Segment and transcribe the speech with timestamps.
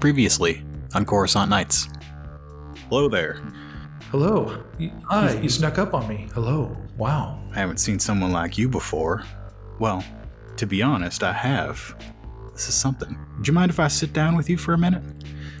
[0.00, 0.64] Previously
[0.94, 1.88] on Coruscant Nights.
[2.88, 3.42] Hello there.
[4.10, 4.62] Hello.
[5.08, 6.28] Hi, you snuck up on me.
[6.34, 6.76] Hello.
[6.96, 7.42] Wow.
[7.50, 9.24] I haven't seen someone like you before.
[9.80, 10.04] Well,
[10.56, 11.96] to be honest, I have.
[12.52, 13.18] This is something.
[13.36, 15.02] Would you mind if I sit down with you for a minute?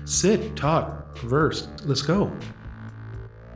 [0.04, 1.68] Sit, talk, converse.
[1.84, 2.30] Let's go.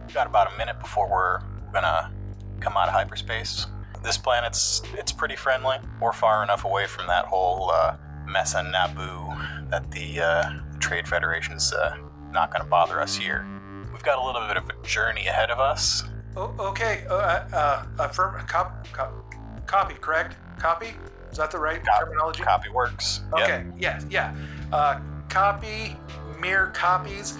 [0.05, 1.41] We've got about a minute before we're
[1.73, 2.12] gonna
[2.61, 3.67] come out of hyperspace.
[4.03, 5.77] This planet's it's pretty friendly.
[6.01, 7.96] We're far enough away from that whole uh,
[8.27, 10.50] mess on Naboo that the uh,
[10.80, 11.96] Trade Federation's uh,
[12.30, 13.46] not gonna bother us here.
[13.90, 16.04] We've got a little bit of a journey ahead of us.
[16.36, 17.04] Oh, okay.
[17.08, 19.35] Uh, uh, affirm, cop, cop,
[19.66, 20.36] copy, correct?
[20.58, 20.94] Copy?
[21.30, 22.43] Is that the right Cop- terminology?
[22.43, 23.22] Copy works.
[23.36, 23.44] Yep.
[23.44, 23.64] Okay.
[23.79, 24.04] Yes.
[24.11, 24.36] Yeah.
[24.72, 25.96] Uh, copy,
[26.39, 27.39] mere copies.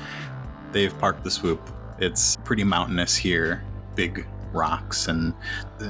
[0.73, 1.61] They've parked the swoop.
[1.99, 3.63] It's pretty mountainous here,
[3.95, 5.35] big rocks and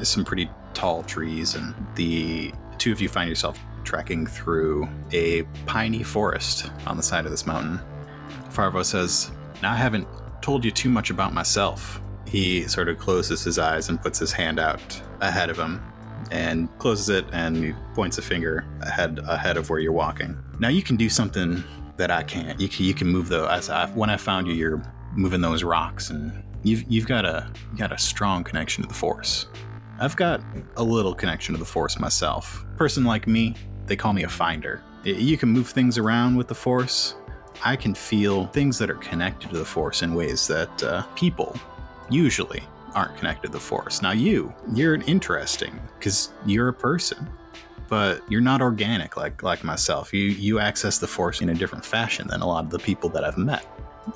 [0.02, 1.55] some pretty tall trees.
[1.55, 7.24] And the two of you find yourself trekking through a piney forest on the side
[7.24, 7.80] of this mountain.
[8.50, 9.30] Farvo says,
[9.62, 10.06] Now I haven't
[10.41, 12.00] told you too much about myself.
[12.27, 15.83] He sort of closes his eyes and puts his hand out ahead of him
[16.30, 20.36] and closes it and he points a finger ahead ahead of where you're walking.
[20.58, 21.62] Now you can do something
[21.96, 22.58] that I can't.
[22.61, 24.83] You can, you can move the as I, when I found you, you're
[25.14, 28.94] moving those rocks, and you've you've got a you got a strong connection to the
[28.94, 29.46] Force.
[30.00, 30.41] I've got
[30.77, 32.64] a little connection to the Force myself.
[32.77, 33.55] Person like me,
[33.93, 34.81] they call me a finder.
[35.05, 37.15] You can move things around with the Force.
[37.62, 41.55] I can feel things that are connected to the Force in ways that uh, people
[42.09, 42.63] usually
[42.95, 44.01] aren't connected to the Force.
[44.01, 47.29] Now you, you're interesting because you're a person
[47.91, 50.15] but you're not organic like like myself.
[50.15, 53.11] You you access the force in a different fashion than a lot of the people
[53.11, 53.67] that I've met.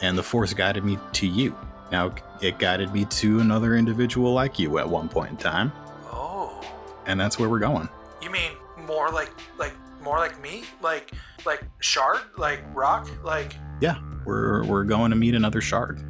[0.00, 1.54] And the force guided me to you.
[1.92, 5.72] Now it guided me to another individual like you at one point in time,
[6.10, 6.58] Oh.
[7.04, 7.86] and that's where we're going.
[8.22, 8.52] You mean
[8.86, 10.64] more like like more like me?
[10.80, 11.12] Like
[11.44, 12.20] like shard?
[12.36, 13.08] Like rock?
[13.24, 16.02] Like Yeah, we're we're going to meet another shard.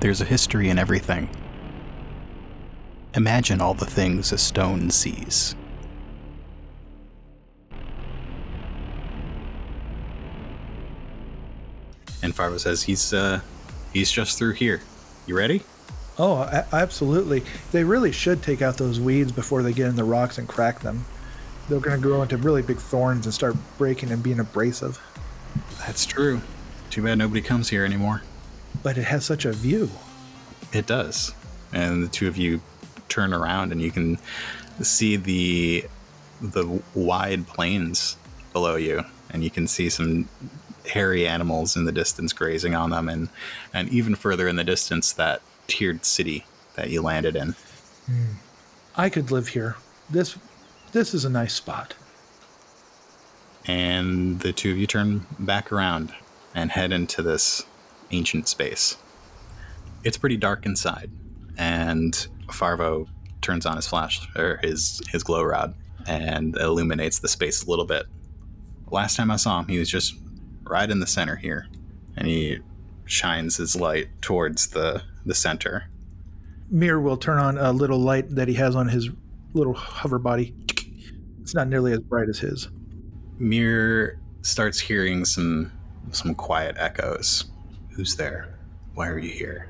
[0.00, 1.30] There's a history in everything.
[3.14, 5.56] Imagine all the things a stone sees.
[12.24, 13.40] And Farvo says he's uh
[13.92, 14.80] he's just through here.
[15.26, 15.62] You ready?
[16.18, 17.44] Oh, a- absolutely.
[17.70, 20.80] They really should take out those weeds before they get in the rocks and crack
[20.80, 21.04] them.
[21.68, 24.98] They're going to grow into really big thorns and start breaking and being abrasive.
[25.80, 26.40] That's true.
[26.88, 28.22] Too bad nobody comes here anymore.
[28.82, 29.90] But it has such a view.
[30.72, 31.34] It does.
[31.74, 32.62] And the two of you
[33.10, 34.18] turn around and you can
[34.80, 35.84] see the
[36.40, 38.16] the wide plains
[38.52, 40.28] below you and you can see some
[40.86, 43.28] hairy animals in the distance grazing on them and
[43.72, 46.44] and even further in the distance that tiered city
[46.76, 47.54] that you landed in.
[48.06, 48.32] Hmm.
[48.96, 49.76] I could live here.
[50.08, 50.36] This
[50.92, 51.94] this is a nice spot.
[53.66, 56.12] And the two of you turn back around
[56.54, 57.64] and head into this
[58.10, 58.96] ancient space.
[60.04, 61.10] It's pretty dark inside,
[61.56, 63.08] and Farvo
[63.40, 65.74] turns on his flash or his his glow rod
[66.06, 68.06] and illuminates the space a little bit.
[68.90, 70.14] Last time I saw him, he was just
[70.66, 71.66] right in the center here,
[72.16, 72.58] and he
[73.06, 75.84] shines his light towards the the center.
[76.70, 79.08] Mir will turn on a little light that he has on his
[79.52, 80.54] little hover body.
[81.42, 82.68] It's not nearly as bright as his.
[83.38, 85.72] Mir starts hearing some
[86.12, 87.44] some quiet echoes.
[87.90, 88.58] Who's there?
[88.94, 89.68] Why are you here?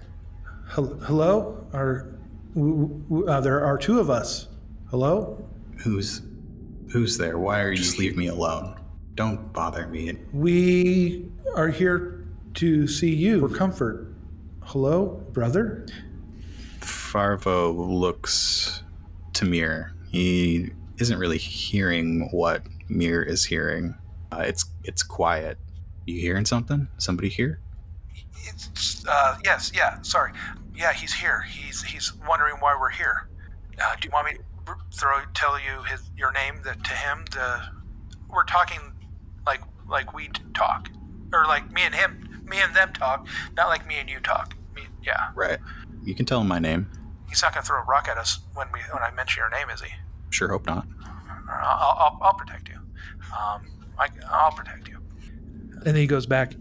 [0.70, 1.66] Hel- Hello?
[1.72, 2.06] Are
[2.54, 4.48] w- w- uh, there are two of us?
[4.90, 5.44] Hello?
[5.82, 6.22] Who's
[6.92, 7.38] who's there?
[7.38, 8.78] Why are you just leave me alone?
[9.14, 10.16] Don't bother me.
[10.32, 14.12] We are here to see you for comfort.
[14.62, 15.86] Hello, brother?
[16.80, 18.82] Farvo looks
[19.34, 19.92] to Mir.
[20.10, 23.94] He isn't really hearing what Mir is hearing.
[24.32, 25.58] Uh, it's it's quiet.
[26.06, 26.88] You hearing something?
[26.98, 27.60] Somebody here?
[28.46, 30.32] It's, uh, yes, yeah, sorry.
[30.74, 31.42] Yeah, he's here.
[31.42, 33.28] He's he's wondering why we're here.
[33.80, 37.24] Uh, do you want me to throw tell you his your name that to him?
[37.30, 37.62] The
[38.28, 38.93] we're talking
[39.46, 40.90] like like we talk,
[41.32, 43.26] or like me and him, me and them talk,
[43.56, 44.54] not like me and you talk.
[44.74, 45.58] Me, yeah, Right.
[46.04, 46.90] You can tell him my name.
[47.28, 49.70] he's not gonna throw a rock at us when we when I mention your name,
[49.70, 49.90] is he?
[50.30, 50.86] Sure hope not.
[51.48, 52.76] I'll I'll, I'll protect you.
[53.32, 53.66] Um,
[53.98, 54.98] I, I'll protect you.
[55.72, 56.54] And then he goes back.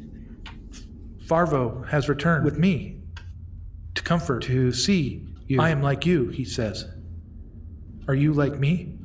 [1.25, 2.99] Farvo has returned with me
[3.95, 5.61] to comfort, to see you.
[5.61, 6.85] I am like you, he says.
[8.07, 8.97] Are you like me?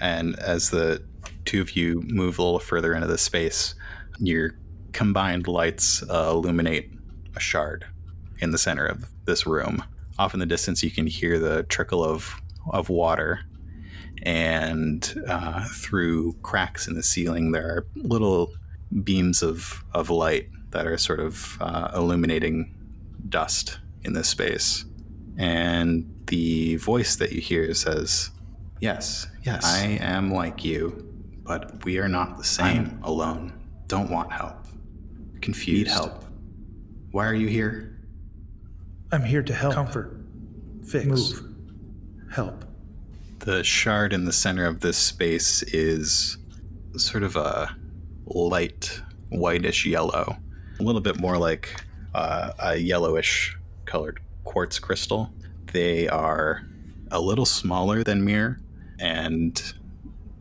[0.00, 1.02] And as the
[1.44, 3.74] two of you move a little further into the space,
[4.18, 4.52] your
[4.92, 6.90] combined lights uh, illuminate
[7.36, 7.86] a shard
[8.38, 9.82] in the center of this room.
[10.18, 13.40] off in the distance, you can hear the trickle of of water,
[14.22, 18.52] and uh, through cracks in the ceiling, there are little
[19.02, 22.74] beams of of light that are sort of uh, illuminating
[23.28, 24.84] dust in this space.
[25.36, 28.30] And the voice that you hear says,
[28.80, 29.64] Yes, Yes.
[29.64, 31.13] I am like you,
[31.44, 33.52] but we are not the same alone.
[33.86, 34.66] Don't want help.
[35.40, 35.86] Confused.
[35.86, 36.24] Need help.
[37.10, 38.00] Why are you here?
[39.12, 39.74] I'm here to help.
[39.74, 40.16] Comfort.
[40.86, 41.06] Fix.
[41.06, 41.42] Move.
[42.32, 42.64] Help.
[43.40, 46.38] The shard in the center of this space is
[46.96, 47.76] sort of a
[48.26, 50.36] light whitish yellow,
[50.80, 55.30] a little bit more like uh, a yellowish colored quartz crystal.
[55.72, 56.66] They are
[57.10, 58.60] a little smaller than Mir
[58.98, 59.60] and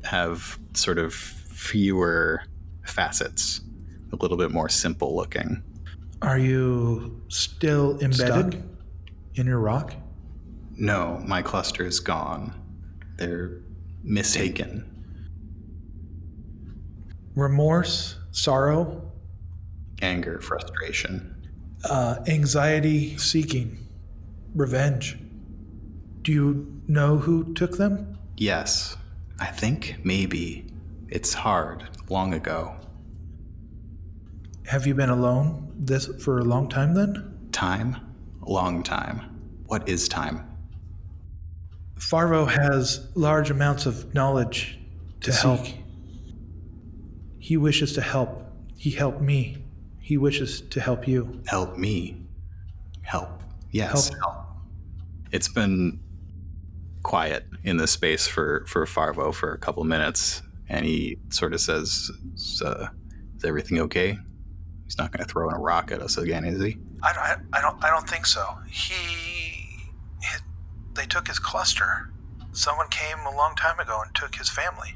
[0.06, 2.44] have sort of fewer
[2.86, 3.62] facets,
[4.12, 5.64] a little bit more simple looking.
[6.22, 8.56] Are you still embedded Stuck?
[9.36, 9.94] in your rock?
[10.78, 12.54] No, my cluster is gone.
[13.18, 13.60] They're
[14.04, 14.90] mistaken.
[17.36, 19.12] Remorse, sorrow,
[20.02, 21.36] Anger, frustration.
[21.90, 23.78] uh, anxiety, seeking,
[24.54, 25.18] revenge.
[26.22, 28.18] Do you know who took them?
[28.38, 28.96] Yes,
[29.44, 30.66] I think maybe.
[31.10, 32.74] It's hard, long ago.
[34.68, 37.50] Have you been alone this for a long time then?
[37.52, 37.98] Time?
[38.40, 39.20] Long time.
[39.66, 40.48] What is time?
[42.00, 44.80] Farvo has large amounts of knowledge
[45.20, 45.66] to, To help.
[45.66, 45.84] seek.
[47.38, 48.44] He wishes to help.
[48.78, 49.58] He helped me.
[50.00, 51.42] He wishes to help you.
[51.48, 52.26] Help me.
[53.02, 53.44] Help.
[53.72, 54.10] Yes.
[54.22, 54.36] Help.
[55.34, 56.00] It's been
[57.04, 61.62] quiet in this space for, for Farvo for a couple minutes, and he sort of
[61.62, 62.88] says, "Is, uh,
[63.38, 64.18] is everything okay?
[64.86, 66.78] He's not going to throw in a rock at us again, is he?
[67.04, 67.84] I, don't- I, don't.
[67.84, 68.46] I don't think so.
[68.70, 68.94] He,
[70.22, 70.38] he,
[70.94, 72.10] they took his cluster.
[72.54, 74.96] Someone came a long time ago and took his family.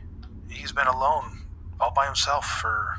[0.49, 1.45] He's been alone,
[1.79, 2.97] all by himself for.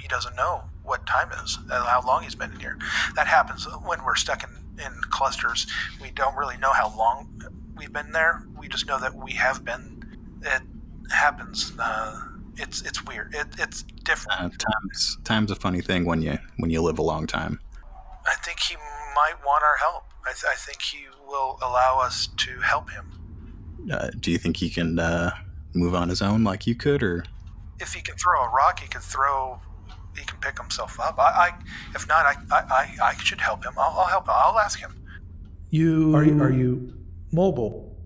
[0.00, 2.78] He doesn't know what time is, how long he's been in here.
[3.16, 4.50] That happens when we're stuck in,
[4.84, 5.66] in clusters.
[6.00, 7.40] We don't really know how long
[7.76, 8.42] we've been there.
[8.58, 10.04] We just know that we have been.
[10.42, 10.62] It
[11.10, 11.72] happens.
[11.78, 12.20] Uh,
[12.56, 13.34] it's it's weird.
[13.34, 14.40] It, it's different.
[14.40, 17.60] Uh, time's, time's a funny thing when you when you live a long time.
[18.26, 18.76] I think he
[19.14, 20.04] might want our help.
[20.24, 23.12] I, th- I think he will allow us to help him.
[23.90, 25.30] Uh, do you think he can uh,
[25.74, 27.24] move on his own like you could, or
[27.78, 29.60] If he can throw a rock, he can throw.
[30.18, 31.18] He can pick himself up.
[31.18, 31.50] I, I
[31.94, 33.74] if not, I, I, I, I should help him.
[33.76, 34.24] I'll, I'll help.
[34.24, 34.34] him.
[34.34, 34.96] I'll ask him.
[35.70, 36.95] You are you are you
[37.36, 37.96] mobile?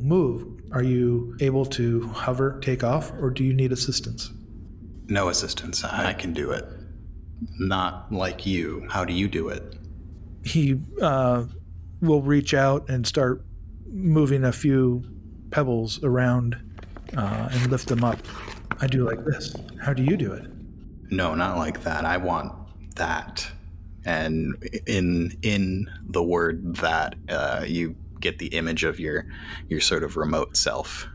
[0.00, 0.62] Move.
[0.72, 4.32] Are you able to hover, take off, or do you need assistance?
[5.12, 5.84] no assistance?
[5.84, 6.64] I, can do it.
[7.58, 8.86] Not like you.
[8.90, 9.76] How do you do it?
[10.44, 11.44] He uh,
[12.00, 13.44] will reach out and start
[13.86, 15.04] moving a few
[15.50, 16.56] pebbles around
[17.16, 18.18] uh, and lift them up.
[18.80, 19.54] I do like this.
[19.80, 20.46] How do you do it?
[21.10, 22.04] No, not like that.
[22.04, 22.52] I want
[22.96, 23.46] that.
[24.04, 24.56] And
[24.86, 29.26] in in the word that, uh, you get the image of your
[29.68, 31.06] your sort of remote self.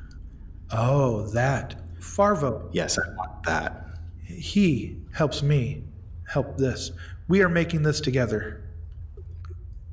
[0.72, 1.82] Oh, that.
[2.00, 2.70] Farvo.
[2.72, 3.86] Yes, I want that.
[4.24, 5.84] He helps me
[6.28, 6.92] help this.
[7.28, 8.64] We are making this together.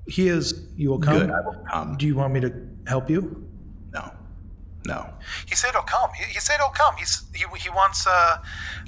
[0.07, 0.67] He is.
[0.77, 1.19] You will come.
[1.19, 1.31] Good.
[1.31, 1.97] I will come.
[1.97, 2.53] Do you want me to
[2.87, 3.49] help you?
[3.93, 4.13] No,
[4.87, 5.09] no.
[5.47, 6.11] He said he'll come.
[6.17, 6.97] He, he said he'll come.
[6.97, 8.43] He's he, he wants a,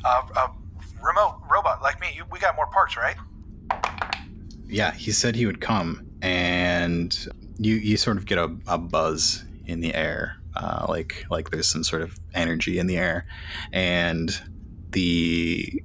[0.05, 0.55] a, a
[1.03, 2.09] remote robot like me.
[2.15, 3.17] You, we got more parts, right?
[4.67, 9.45] Yeah, he said he would come, and you you sort of get a, a buzz
[9.67, 13.27] in the air, uh, like like there's some sort of energy in the air,
[13.73, 14.41] and
[14.91, 15.83] the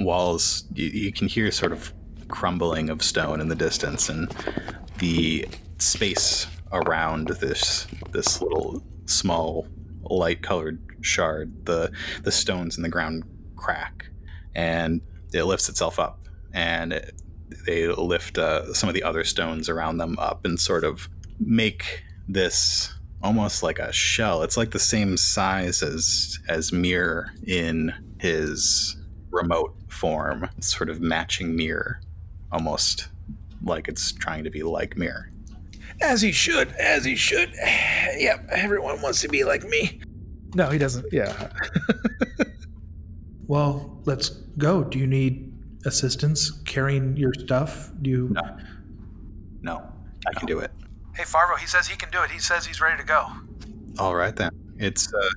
[0.00, 1.92] walls you, you can hear sort of
[2.28, 4.34] crumbling of stone in the distance, and
[4.98, 5.48] the
[5.78, 9.66] space around this this little small
[10.02, 11.90] light colored shard, the
[12.22, 13.24] the stones in the ground
[13.56, 14.06] crack,
[14.54, 15.00] and
[15.32, 17.21] it lifts itself up, and it,
[17.66, 22.02] they lift uh, some of the other stones around them up and sort of make
[22.28, 24.42] this almost like a shell.
[24.42, 28.96] It's like the same size as as Mir in his
[29.30, 32.00] remote form, It's sort of matching Mir,
[32.50, 33.08] almost
[33.64, 35.30] like it's trying to be like Mir.
[36.00, 37.52] As he should, as he should.
[38.14, 40.00] Yep, everyone wants to be like me.
[40.54, 41.06] No, he doesn't.
[41.12, 41.48] Yeah.
[43.52, 44.82] Well, let's go.
[44.82, 45.51] Do you need
[45.84, 47.90] assistance carrying your stuff?
[48.02, 48.28] Do you?
[48.30, 48.56] No,
[49.62, 49.92] no,
[50.26, 50.70] I can do it.
[51.14, 51.58] Hey, Farvo.
[51.58, 52.30] He says he can do it.
[52.30, 53.26] He says he's ready to go.
[53.98, 54.50] All right then.
[54.78, 55.28] It's uh,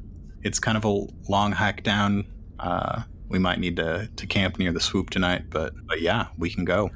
[0.44, 2.25] it's kind of a long hike down.
[2.60, 6.50] Uh, we might need to, to camp near the swoop tonight, but but yeah, we
[6.50, 6.90] can go.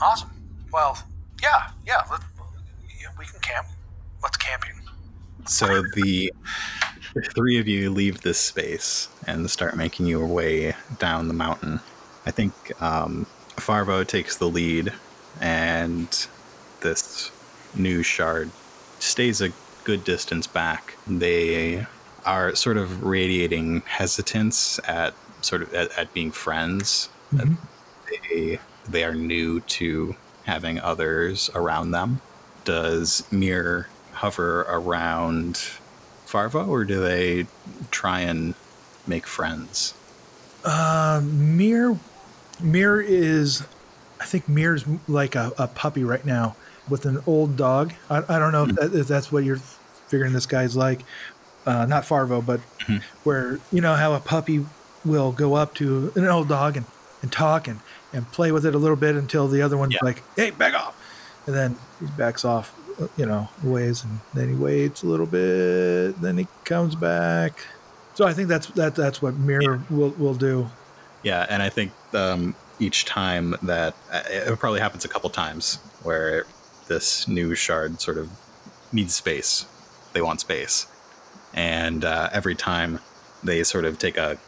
[0.00, 0.30] Awesome.
[0.72, 0.98] Well,
[1.42, 2.02] yeah, yeah.
[2.10, 2.20] Let,
[3.18, 3.66] we can camp.
[4.20, 4.70] What's camping?
[5.46, 6.32] So the
[7.34, 11.80] three of you leave this space and start making your way down the mountain.
[12.26, 13.26] I think um,
[13.56, 14.92] Farvo takes the lead,
[15.40, 16.08] and
[16.80, 17.30] this
[17.74, 18.50] new shard
[18.98, 19.50] stays a
[19.84, 20.94] good distance back.
[21.06, 21.86] They
[22.24, 27.08] are sort of radiating hesitance at sort of at, at being friends.
[27.32, 27.56] Mhm.
[28.30, 30.14] They they are new to
[30.44, 32.20] having others around them.
[32.64, 35.54] Does Mir hover around
[36.26, 37.46] Farvo, or do they
[37.90, 38.54] try and
[39.06, 39.94] make friends?
[40.64, 41.98] Uh, Mir,
[42.60, 43.62] Mir is,
[44.20, 46.56] I think Mir's like a, a puppy right now
[46.88, 47.92] with an old dog.
[48.10, 49.56] I, I don't know if, that, if that's what you're
[50.08, 51.02] figuring this guy's like.
[51.64, 53.00] Uh, not Farvo, but Mhm.
[53.22, 54.66] where you know how a puppy
[55.04, 56.86] will go up to an old dog and,
[57.22, 57.78] and talk and,
[58.12, 60.00] and play with it a little bit until the other one's Yeah.
[60.02, 60.96] like, "Hey, back off,"
[61.46, 62.74] and then he backs off,
[63.16, 67.64] you know, ways, and then he waits a little bit, then he comes back.
[68.14, 70.68] So I think that's that that's what Mir will will do.
[71.22, 75.76] Yeah, and I think um, each time that uh, it probably happens a couple times
[76.02, 76.46] where
[76.88, 78.30] this new shard sort of
[78.92, 79.66] needs space.
[80.12, 80.86] They want space,
[81.54, 82.98] and uh, every time
[83.42, 84.38] they sort of take a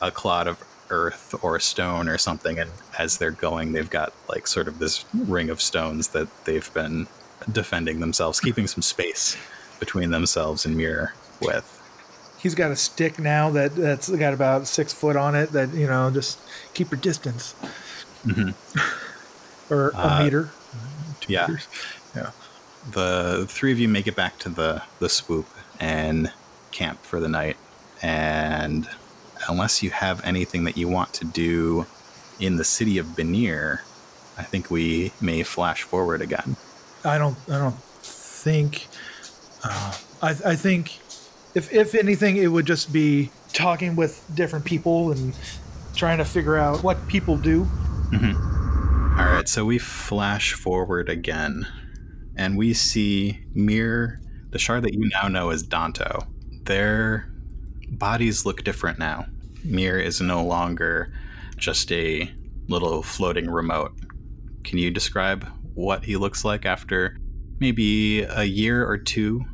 [0.00, 4.12] a clod of earth or a stone or something, and as they're going, they've got
[4.28, 7.06] like sort of this ring of stones that they've been
[7.50, 9.36] defending themselves, keeping some space
[9.78, 11.79] between themselves and Mir with.
[12.42, 15.52] He's got a stick now that that's got about six foot on it.
[15.52, 16.38] That you know, just
[16.74, 17.54] keep your distance,
[18.26, 18.54] Mhm.
[19.70, 20.50] or a Uh, meter.
[21.20, 21.46] Two yeah.
[21.46, 21.66] meters.
[22.16, 22.30] Yeah.
[22.92, 25.46] The three of you make it back to the the swoop
[25.78, 26.32] and
[26.72, 27.56] camp for the night
[28.02, 28.88] and
[29.48, 31.86] unless you have anything that you want to do
[32.38, 33.80] in the city of Benir,
[34.38, 36.56] I think we may flash forward again.
[37.04, 37.36] I don't.
[37.50, 38.88] I don't think.
[39.62, 39.92] Uh,
[40.22, 41.00] I I think
[41.54, 45.34] if if anything, it would just be talking with different people and
[45.94, 47.64] trying to figure out what people do.
[48.12, 49.20] Mm-hmm.
[49.20, 51.66] All right, so we flash forward again,
[52.36, 56.26] and we see Mir, the shard that you now know as Danto.
[56.64, 57.30] Their
[57.88, 59.26] bodies look different now.
[59.64, 61.12] Mir is no longer
[61.56, 62.32] just a
[62.68, 63.92] little floating remote.
[64.64, 67.18] Can you describe what he looks like after
[67.58, 69.44] maybe a year or two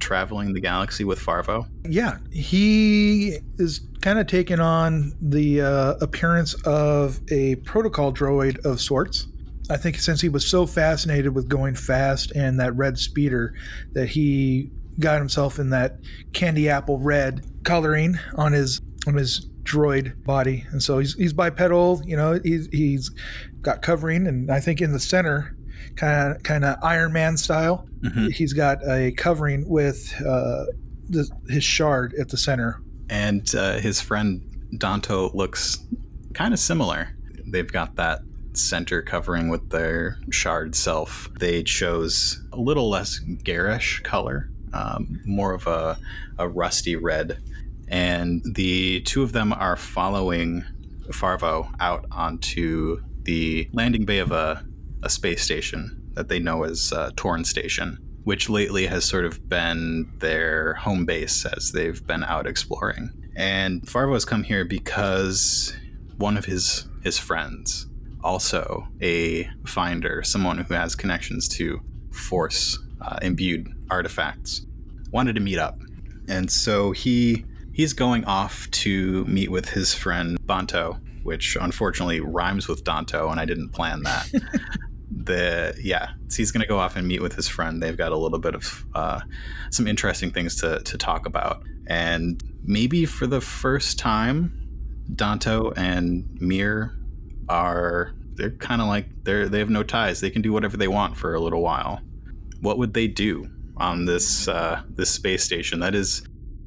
[0.00, 1.68] traveling the galaxy with Farvo?
[1.84, 8.80] Yeah, he is kind of taking on the uh, appearance of a protocol droid of
[8.80, 9.26] sorts.
[9.70, 13.54] I think since he was so fascinated with going fast and that red speeder,
[13.92, 15.98] that he got himself in that
[16.32, 22.02] candy apple red coloring on his on his droid body, and so he's he's bipedal.
[22.04, 23.10] You know, he's he's
[23.62, 25.56] got covering, and I think in the center,
[26.00, 28.32] kind of kind of Iron Man style, Mhm.
[28.32, 30.64] he's got a covering with uh,
[31.10, 32.80] the, his shard at the center.
[33.10, 34.40] and uh, his friend
[34.76, 35.78] Danto looks
[36.32, 37.08] kind of similar.
[37.46, 38.20] They've got that
[38.52, 41.28] center covering with their shard self.
[41.40, 45.98] They chose a little less garish color, um, more of a,
[46.38, 47.38] a rusty red.
[47.88, 50.64] And the two of them are following
[51.08, 54.64] Farvo out onto the landing bay of a,
[55.02, 59.48] a space station that they know as uh, Torn Station, which lately has sort of
[59.48, 63.10] been their home base as they've been out exploring.
[63.36, 65.76] And Farvo has come here because
[66.16, 67.86] one of his his friends,
[68.22, 71.80] also a finder, someone who has connections to
[72.12, 74.66] force uh, imbued artifacts,
[75.10, 75.78] wanted to meet up,
[76.28, 82.68] and so he he's going off to meet with his friend Banto, which unfortunately rhymes
[82.68, 84.30] with Danto, and I didn't plan that.
[85.10, 87.82] the yeah, so he's going to go off and meet with his friend.
[87.82, 89.20] They've got a little bit of uh,
[89.70, 94.52] some interesting things to to talk about, and maybe for the first time,
[95.14, 96.96] Danto and Mir
[97.48, 100.20] are they're kind of like they're they have no ties.
[100.20, 102.00] They can do whatever they want for a little while.
[102.60, 106.22] What would they do on this uh, this space station that is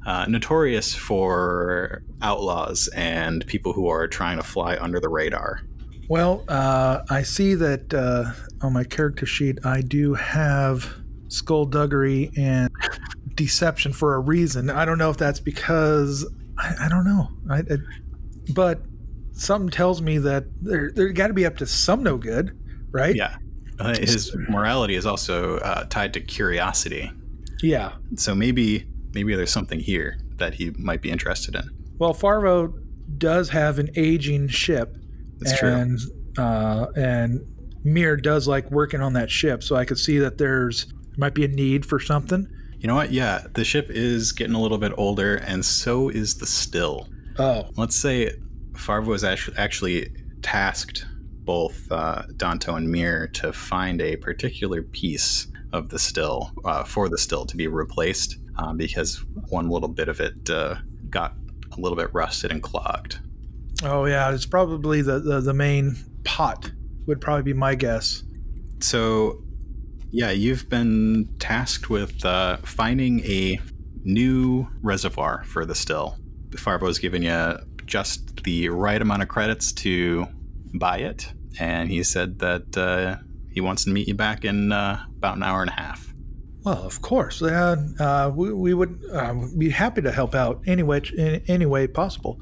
[0.06, 5.62] uh, notorious for outlaws and people who are trying to fly under the radar?
[6.08, 8.32] Well, uh, I see that uh,
[8.64, 10.88] on my character sheet, I do have
[11.28, 12.70] skullduggery and
[13.34, 14.70] deception for a reason.
[14.70, 16.26] I don't know if that's because
[16.58, 17.28] I, I don't know.
[17.50, 17.76] I, I,
[18.52, 18.80] but
[19.32, 22.56] something tells me that they're they're got to be up to some no good,
[22.90, 23.14] right?
[23.14, 23.36] Yeah,
[23.78, 27.10] uh, his morality is also uh, tied to curiosity.
[27.62, 27.92] Yeah.
[28.16, 31.70] So maybe maybe there's something here that he might be interested in.
[31.98, 32.72] Well, Farvo
[33.18, 34.96] does have an aging ship,
[35.40, 35.68] That's true.
[35.68, 35.98] and
[36.38, 37.40] uh, and
[37.84, 41.34] Mir does like working on that ship, so I could see that there's There might
[41.34, 42.48] be a need for something.
[42.78, 43.12] You know what?
[43.12, 47.08] Yeah, the ship is getting a little bit older, and so is the still.
[47.38, 48.32] Oh, Let's say
[48.72, 50.12] Farvo was actually, actually
[50.42, 51.06] tasked
[51.44, 57.08] both uh, Danto and Mir to find a particular piece of the still uh, for
[57.08, 60.76] the still to be replaced uh, because one little bit of it uh,
[61.10, 61.34] got
[61.72, 63.18] a little bit rusted and clogged.
[63.84, 64.32] Oh yeah.
[64.32, 66.70] It's probably the the, the main pot.
[67.06, 68.22] Would probably be my guess.
[68.80, 69.42] So,
[70.10, 73.60] yeah, you've been tasked with uh, finding a
[74.04, 76.16] new reservoir for the still.
[76.50, 80.26] Farvo's given you just the right amount of credits to
[80.74, 83.16] buy it, and he said that uh,
[83.52, 86.14] he wants to meet you back in uh, about an hour and a half.
[86.64, 87.42] Well, of course.
[87.42, 91.66] Yeah, uh, we, we would um, be happy to help out any way, in any
[91.66, 92.40] way possible.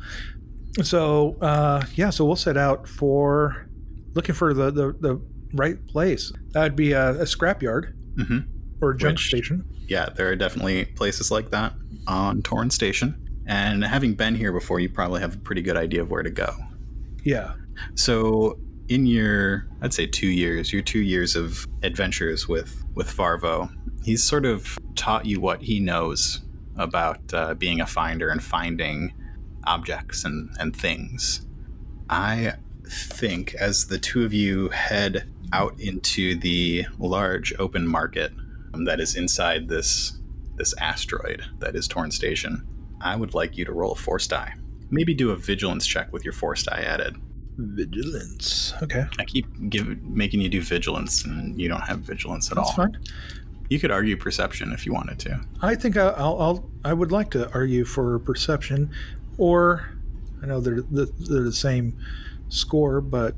[0.83, 3.69] So, uh, yeah, so we'll set out for
[4.15, 5.21] looking for the, the, the
[5.53, 6.33] right place.
[6.53, 8.39] That would be a, a scrapyard hmm
[8.81, 9.65] or a junk Which- station.
[9.87, 11.75] Yeah, there are definitely places like that
[12.07, 13.19] on Torn Station.
[13.47, 16.31] And having been here before, you probably have a pretty good idea of where to
[16.31, 16.55] go.
[17.25, 17.55] Yeah.
[17.95, 23.71] So, in your, I'd say two years, your two years of adventures with with Farvo,
[24.05, 26.41] he's sort of taught you what he knows
[26.77, 29.13] about uh, being a finder and finding
[29.65, 31.47] objects and and things.
[32.11, 32.55] I
[32.87, 38.33] think as the two of you head out into the large open market
[38.75, 40.19] um, that is inside this
[40.57, 42.67] this asteroid that is Torn Station,
[43.01, 44.55] I would like you to roll a force die.
[44.91, 47.17] Maybe do a vigilance check with your force die added.
[47.57, 48.75] Vigilance.
[48.83, 49.05] Okay.
[49.19, 52.77] I keep give, making you do vigilance, and you don't have vigilance at That's all.
[52.77, 52.99] fine.
[53.71, 55.41] You could argue perception if you wanted to.
[55.63, 58.91] I think I- I'll, I'll I would like to argue for perception,
[59.39, 59.89] or
[60.43, 61.97] I know they're the, they're the same
[62.49, 63.35] score, but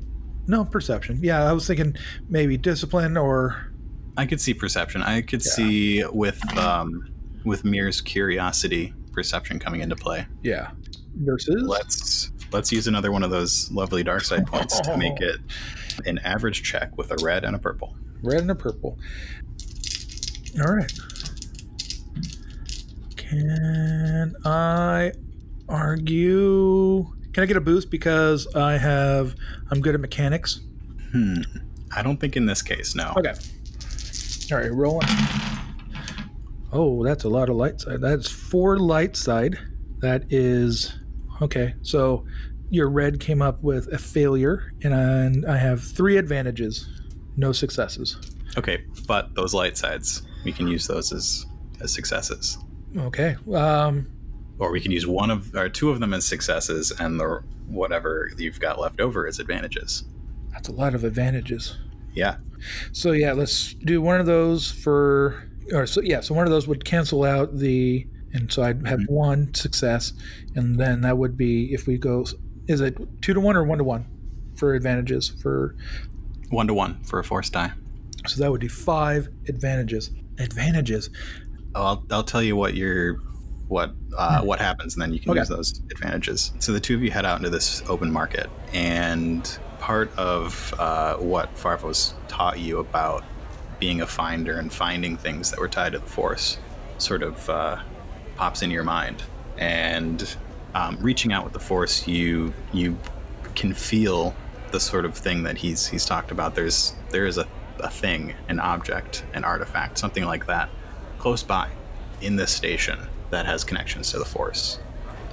[0.47, 1.19] no perception.
[1.23, 1.97] Yeah, I was thinking
[2.29, 3.71] maybe discipline or
[4.17, 5.03] I could see perception.
[5.03, 5.53] I could Yeah.
[5.53, 7.09] see with um,
[7.45, 10.27] with Mir's curiosity, perception coming into play.
[10.43, 10.71] yeah
[11.17, 15.37] versus Let's let's use another one of those lovely dark side points to make it
[16.07, 17.97] an average check with a red and a purple.
[18.23, 18.99] red and a purple.
[20.65, 20.93] All right.
[23.17, 25.13] Can I
[25.69, 27.05] argue?
[27.33, 29.35] Can I get a boost because I have
[29.71, 30.61] I'm good at mechanics?
[31.13, 31.43] Hmm.
[31.95, 33.13] I don't think in this case, no.
[33.17, 33.35] Okay.
[34.53, 35.09] All right, rolling.
[36.73, 38.01] Oh, that's a lot of light side.
[38.01, 39.57] That's four light side.
[40.01, 40.93] That is
[41.41, 41.75] okay.
[41.83, 42.27] So
[42.71, 46.89] your red came up with a failure, and I have three advantages,
[47.37, 48.17] no successes.
[48.59, 51.47] Okay, but those light sides, we can use those as
[51.81, 52.59] as successes.
[52.97, 53.37] Okay.
[53.53, 54.07] Um,
[54.59, 58.31] or we can use one of or two of them as successes and the whatever
[58.37, 60.05] you've got left over as advantages
[60.55, 61.77] that's a lot of advantages.
[62.15, 62.37] yeah
[62.93, 65.51] So yeah, let's do one of those for.
[65.73, 69.01] Or so yeah, so one of those would cancel out the, and so I'd have
[69.01, 69.13] mm-hmm.
[69.13, 70.13] one success,
[70.55, 72.25] and then that would be if we go.
[72.67, 74.07] Is it two to one or one to one
[74.57, 75.75] for advantages for
[76.51, 77.73] one to one for a force die
[78.27, 80.11] So that would be five advantages.
[80.39, 81.11] Advantages.
[81.75, 83.21] i'll, I'll tell you what your
[83.69, 84.47] what uh, Hmm.
[84.47, 85.41] what happens and then you can Okay.
[85.41, 89.59] use those advantages so the two of you head out into this open market and
[89.79, 93.25] part of uh, what farvo's taught you about
[93.81, 96.59] being a finder and finding things that were tied to the force
[96.99, 97.77] sort of uh,
[98.37, 99.23] pops into your mind
[99.59, 100.37] and
[100.75, 102.97] um, reaching out with the force you you
[103.55, 104.35] can feel
[104.73, 107.47] the sort of thing that he's he's talked about there's there is a,
[107.81, 110.69] a thing an object an artifact something like that
[111.19, 111.69] close by
[112.21, 112.99] in this station
[113.31, 114.79] that has connections to the force.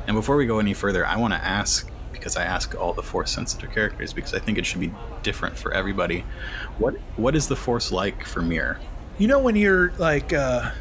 [0.08, 3.04] And before we go any further i want to ask because i ask all the
[3.04, 4.92] force sensitive characters because i think it should be
[5.24, 6.26] different for everybody
[6.80, 8.80] what what is the force like for mir?
[9.18, 10.72] You know when you're like, uh,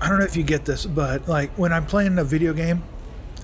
[0.00, 2.82] I don't know if you get this, but like when I'm playing a video game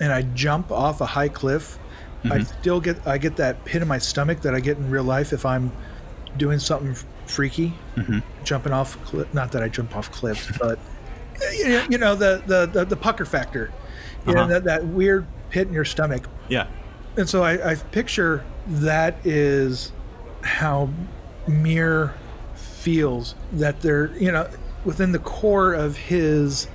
[0.01, 1.79] and I jump off a high cliff,
[2.25, 5.05] I still get I get that pit in my stomach that I get in real
[5.05, 5.71] life if I'm
[6.37, 6.97] doing something
[7.27, 7.73] freaky,
[8.45, 9.03] jumping off.
[9.05, 10.79] Cli- not that I jump off cliffs, but
[11.91, 13.71] you know, the, the the the pucker factor.
[14.27, 14.49] You know Uh-huh.
[14.53, 16.29] that that weird pit in your stomach.
[16.49, 16.67] yeah
[17.17, 19.93] And so I, I picture that is
[20.43, 20.89] how
[21.49, 22.15] Mir
[22.55, 24.49] feels that they're, you know,
[24.85, 26.69] within the core of his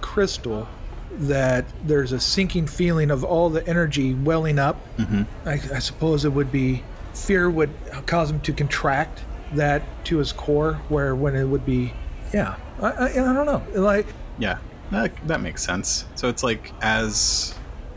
[0.00, 0.68] crystal,
[1.12, 4.76] that there's a sinking feeling of all the energy welling up.
[4.98, 5.26] Mhm.
[5.46, 6.82] I, I suppose it would be
[7.14, 7.70] fear would
[8.06, 9.22] cause him to contract
[9.54, 11.92] that to his core, where when it would be,
[12.32, 13.62] yeah, I, I, I don't know.
[13.74, 14.06] Like,
[14.38, 14.58] Yeah,
[14.90, 16.06] that, that makes sense.
[16.14, 17.54] So it's like as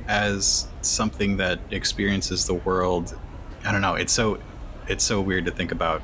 [0.07, 3.17] as something that experiences the world.
[3.63, 3.95] I don't know.
[3.95, 4.39] It's so
[4.87, 6.01] it's so weird to think about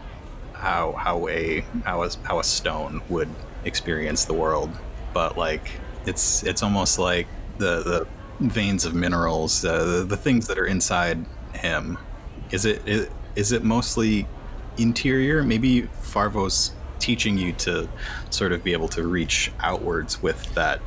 [0.54, 3.30] how how a how a how a stone would
[3.64, 4.72] experience the world,
[5.14, 5.70] but like
[6.06, 8.08] it's it's almost like the the
[8.48, 11.98] veins of minerals, uh, the, the things that are inside him.
[12.52, 14.28] Is it is, is it mostly
[14.78, 15.44] interior?
[15.44, 17.90] Maybe Farvo's teaching you to
[18.30, 20.80] sort of be able to reach outwards with that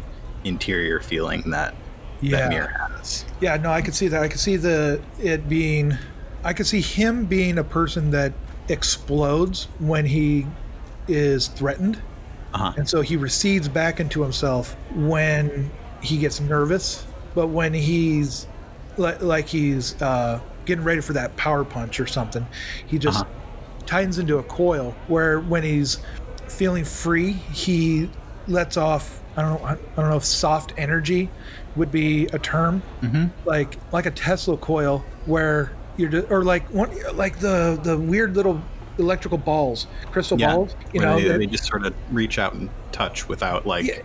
[0.44, 1.74] interior feeling that
[2.20, 2.38] Yeah.
[2.38, 3.24] that Mir has.
[3.40, 4.22] Yeah, no, I could see that.
[4.22, 5.98] I could see the it being
[6.44, 8.32] I could see him being a person that
[8.68, 10.46] explodes when he
[11.08, 11.98] is threatened.
[12.52, 12.72] Uh-huh.
[12.76, 15.70] And so he recedes back into himself when
[16.02, 18.46] he gets nervous, but when he's
[18.96, 22.46] like, like he's uh, getting ready for that power punch or something,
[22.86, 23.30] he just Uh-huh.
[23.86, 25.98] Tightens into a coil where when he's
[26.48, 28.10] feeling free, he
[28.48, 31.30] lets off I don't know I don't know if soft energy
[31.76, 32.82] would be a term.
[33.02, 33.26] Mm-hmm.
[33.48, 38.60] Like like a Tesla coil where you're or like one like the the weird little
[38.98, 42.38] electrical balls, crystal Yeah, balls, you where know, they, that- they just sort of reach
[42.38, 44.02] out and touch without like Yeah.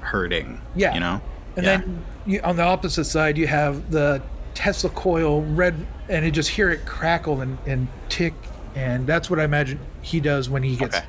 [0.00, 0.60] hurting.
[0.74, 0.94] Yeah.
[0.94, 1.20] you know.
[1.56, 1.76] And Yeah.
[1.78, 4.22] then you, on the opposite side, you have the
[4.54, 5.74] Tesla coil red,
[6.08, 8.32] and you just hear it crackle and, and tick.
[8.74, 11.06] And that's what I imagine he does when he gets Okay.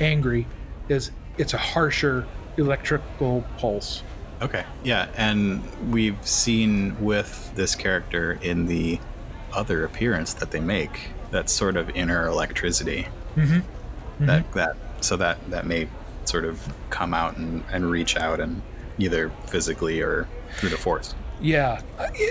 [0.00, 0.46] angry.
[0.88, 4.02] Is it's a harsher electrical pulse.
[4.42, 4.64] Okay.
[4.82, 9.00] Yeah, and we've seen with this character in the
[9.52, 13.06] other appearance that they make that sort of inner electricity.
[13.36, 14.26] Mm-hmm.
[14.26, 15.88] That that so that that may
[16.24, 18.62] sort of come out and, and reach out and
[18.98, 21.14] either physically or through the force.
[21.40, 21.80] Yeah,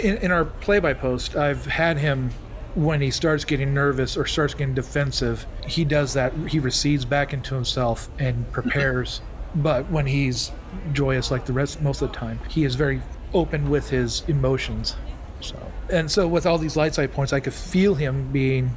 [0.02, 2.32] in, in our play-by post, I've had him
[2.76, 5.46] when he starts getting nervous or starts getting defensive.
[5.68, 6.34] He does that.
[6.48, 9.22] He recedes back into himself and prepares.
[9.56, 10.52] but when he's
[10.94, 13.02] joyous, like the rest, most of the time, he is very
[13.34, 14.96] open with his emotions.
[15.42, 15.56] So,
[15.92, 18.76] and so with all these light side points, I could feel him being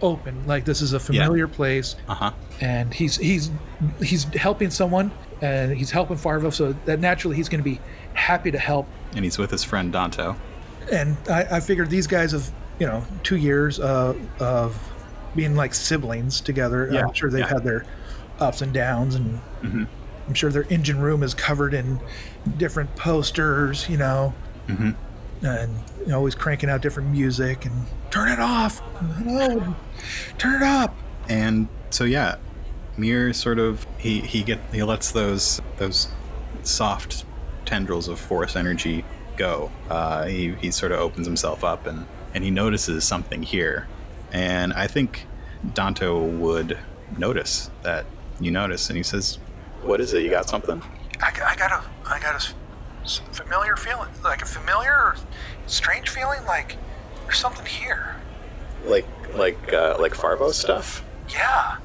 [0.00, 0.46] open.
[0.46, 2.32] Like this is a familiar place, Uh huh.
[2.60, 3.50] and he's he's
[4.02, 5.10] he's helping someone,
[5.42, 6.52] and he's helping Farvo.
[6.52, 7.80] So that naturally he's going to be
[8.14, 10.36] happy to help And he's with his friend Danto.
[10.92, 14.76] and I, I figured these guys have you know two years uh, of
[15.36, 16.88] being like siblings together.
[16.92, 17.48] Yeah, I'm sure they've yeah.
[17.48, 17.84] had their
[18.40, 19.86] ups and downs, and Mhm.
[20.28, 22.00] I'm sure their engine room is covered in
[22.56, 24.32] different posters, you know,
[24.68, 24.94] Mhm.
[25.42, 28.80] and you know, always cranking out different music and turn it off,
[29.24, 29.74] no,
[30.38, 30.94] turn it up.
[31.28, 32.36] and so yeah
[32.96, 36.08] Mir sort of he he get he lets those those
[36.62, 37.24] soft
[37.64, 39.04] tendrils of force energy
[39.36, 43.86] go uh, he he sort of opens himself up and and he notices something here
[44.32, 45.26] and I think
[45.64, 46.78] Danto would
[47.16, 48.04] notice that
[48.40, 49.38] you notice and he says
[49.82, 50.82] what is it you got something
[51.20, 52.54] I, I got a, I got a
[53.32, 55.14] familiar feeling, like a familiar
[55.66, 56.76] strange feeling, like
[57.22, 58.16] there's something here.
[58.86, 61.76] like like uh, like Farvo stuff Yeah,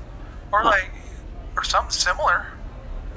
[0.51, 0.89] or like,
[1.55, 2.47] or something similar.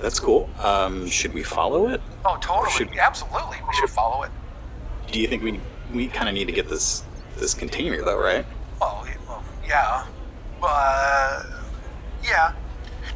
[0.01, 3.57] that's cool um, should we follow it Oh, totally, Should- absolutely.
[3.69, 4.31] We should follow it.
[5.11, 5.61] do you think we
[5.95, 7.05] we kind of need to get this
[7.37, 8.45] this container though right
[8.81, 10.05] Well, y- well yeah,
[10.61, 11.47] but
[12.25, 12.53] yeah,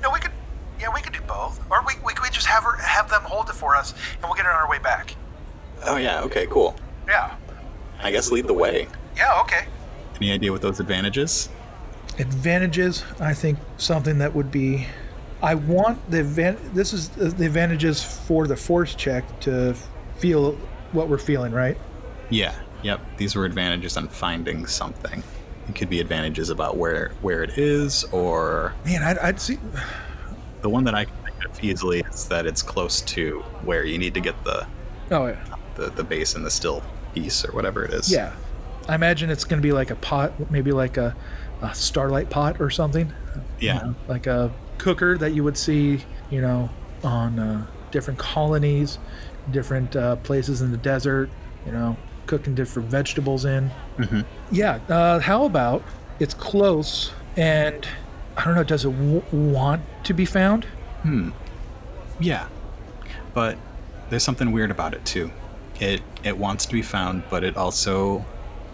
[0.02, 0.32] no, we could,
[0.80, 3.48] yeah, we could do both, or we, we could just have her have them hold
[3.48, 5.14] it for us, and we'll get it on our way back.
[5.84, 6.76] oh yeah okay cool
[7.06, 7.34] Yeah,
[8.02, 8.88] I guess lead the way.
[9.16, 9.66] yeah, okay.
[10.16, 11.48] Any idea what those advantages?
[12.18, 14.86] Advantages, I think something that would be.
[15.42, 19.74] I want the advan- This is the advantages for the force check to
[20.16, 20.52] feel
[20.92, 21.76] what we're feeling, right?
[22.30, 22.54] Yeah.
[22.86, 23.00] Yep.
[23.16, 25.22] These were advantages on finding something.
[25.68, 29.58] It could be advantages about where where it is, or Man, I'd, I'd see.
[30.62, 33.98] the one that I can think of easily is that it's close to where you
[33.98, 34.66] need to get the
[35.10, 35.44] Oh yeah.
[35.74, 36.82] the, the base and the still
[37.14, 38.10] piece or whatever it is.
[38.12, 38.32] Yeah,
[38.88, 41.16] I imagine it's going to be like a pot, maybe like a,
[41.62, 43.12] a starlight pot or something.
[43.58, 43.74] Yeah.
[43.74, 46.70] You know, like a cooker that you would see, you know,
[47.02, 48.98] on uh, different colonies,
[49.50, 51.28] different uh, places in the desert.
[51.64, 51.96] You know,
[52.26, 53.70] cooking different vegetables in.
[53.98, 54.24] Mhm.
[54.50, 54.78] Yeah.
[54.88, 55.82] Uh, how about
[56.20, 57.86] it's close and
[58.36, 58.64] I don't know.
[58.64, 60.64] Does it w- want to be found?
[61.02, 61.30] Hmm.
[62.20, 62.46] Yeah.
[63.34, 63.56] But
[64.10, 65.30] there's something weird about it too.
[65.80, 68.24] It it wants to be found, but it also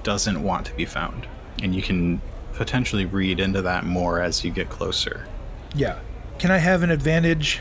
[0.03, 1.27] doesn't want to be found.
[1.63, 2.21] And you can
[2.55, 5.27] potentially read into that more as you get closer.
[5.75, 5.97] Yeah.
[6.39, 7.61] Can I have an advantage?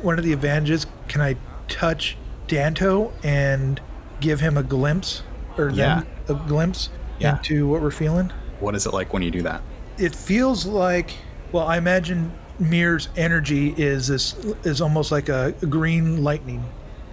[0.00, 1.36] One of the advantages, can I
[1.68, 2.16] touch
[2.48, 3.80] Danto and
[4.22, 5.22] give him a glimpse
[5.58, 7.36] or them a glimpse Yeah.
[7.36, 8.32] into what we're feeling?
[8.60, 9.60] What is it like when you do that?
[9.98, 11.10] It feels like,
[11.52, 16.64] well, I imagine Mir's energy is this is almost like a, green lightning,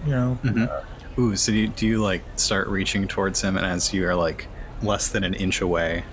[0.06, 0.38] you know.
[1.18, 4.14] Ooh, so do you, do you like start reaching towards him, and as you are
[4.14, 4.46] like
[4.82, 6.04] less than an inch away,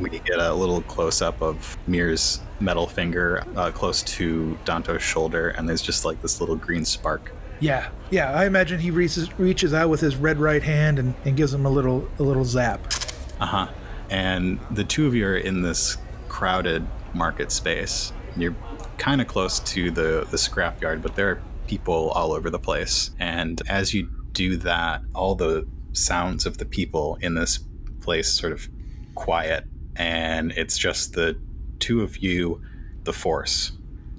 [0.00, 5.50] we get a little close up of Mir's metal finger uh, close to Danto's shoulder,
[5.50, 7.30] and there's just like this little green spark.
[7.60, 8.32] Yeah, yeah.
[8.32, 11.66] I imagine he reaches reaches out with his red right hand and, and gives him
[11.66, 12.92] a little a little zap.
[13.40, 13.68] Uh huh.
[14.10, 15.96] And the two of you are in this
[16.28, 18.12] crowded market space.
[18.36, 18.54] You're
[18.96, 23.10] kind of close to the the scrapyard, but there are people all over the place.
[23.18, 27.58] And as you do that, all the sounds of the people in this
[28.00, 28.68] place sort of
[29.14, 29.64] quiet,
[29.96, 31.38] and it's just the
[31.78, 32.62] two of you,
[33.04, 33.72] the force,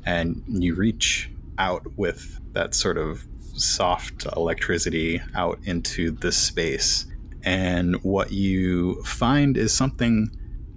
[0.06, 3.26] and you reach out with that sort of
[3.60, 7.06] soft electricity out into this space.
[7.44, 10.30] And what you find is something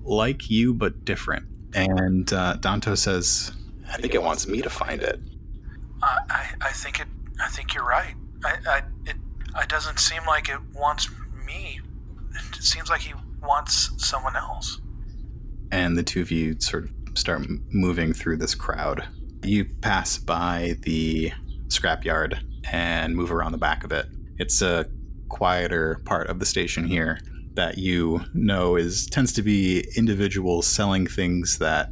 [0.04, 1.46] like you, but different.
[1.74, 3.52] And uh, Danto says,
[3.90, 5.20] I think it wants me to find it.
[6.02, 7.06] I, I, I think it.
[7.40, 8.14] I think you're right.
[8.44, 9.16] I, I it,
[9.60, 11.08] it doesn't seem like it wants
[11.46, 11.80] me.
[12.34, 14.80] It seems like he wants someone else.
[15.70, 19.06] and the two of you sort of start moving through this crowd.
[19.42, 21.32] You pass by the
[21.68, 24.06] scrapyard and move around the back of it.
[24.38, 24.86] It's a
[25.28, 27.18] quieter part of the station here
[27.54, 31.90] that you know is tends to be individuals selling things that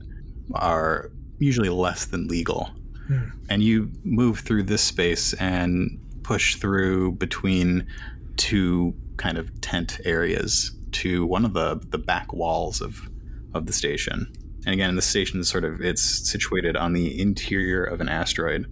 [0.54, 2.70] are usually less than legal.
[3.06, 3.28] Hmm.
[3.48, 7.87] And you move through this space and push through between
[8.37, 13.09] two kind of tent areas to one of the the back walls of
[13.54, 14.33] of the station.
[14.64, 18.66] And again, the station is sort of it's situated on the interior of an asteroid.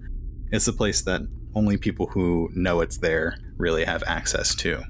[0.50, 1.22] It's a place that
[1.58, 4.80] only people who know it's there really have access to.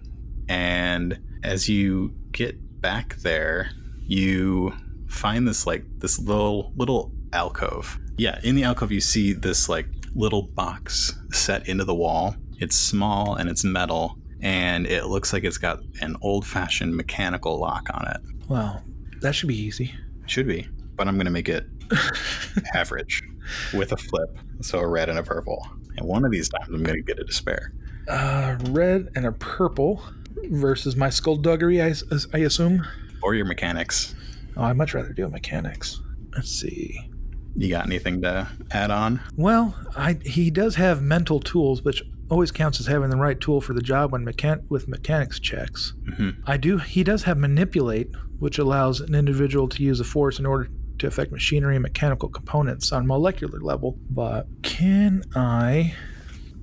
[0.48, 3.70] And as you get back there,
[4.06, 4.74] you
[5.06, 7.98] find this like this little little alcove.
[8.18, 12.36] Yeah, in the alcove you see this like little box set into the wall.
[12.58, 17.88] It's small and it's metal and it looks like it's got an old-fashioned mechanical lock
[17.92, 18.20] on it.
[18.48, 18.84] Well,
[19.20, 19.94] that should be easy.
[20.26, 21.66] Should be, but I'm going to make it
[22.74, 23.22] average
[23.74, 24.38] with a flip.
[24.60, 25.66] So a red and a purple.
[25.98, 27.72] And one of these times I'm going to get a despair.
[28.08, 30.02] Uh, red and a purple
[30.50, 31.92] versus my skullduggery, I
[32.38, 32.86] assume.
[33.22, 34.14] Or your mechanics.
[34.56, 36.00] Oh, I'd much rather do mechanics.
[36.34, 37.10] Let's see.
[37.56, 39.20] You got anything to add on?
[39.36, 43.60] Well, I he does have mental tools, which always counts as having the right tool
[43.60, 45.94] for the job when mechan- with mechanics checks.
[46.04, 46.36] Mhm.
[46.46, 46.78] I do.
[46.78, 51.06] He does have manipulate, which allows an individual to use a force in order to
[51.06, 53.98] affect machinery and mechanical components on molecular level.
[54.10, 55.94] But can I?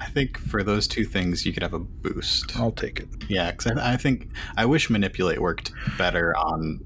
[0.01, 2.57] I think for those two things, you could have a boost.
[2.57, 3.07] I'll take it.
[3.29, 6.79] Yeah, because I, I think I wish manipulate worked better on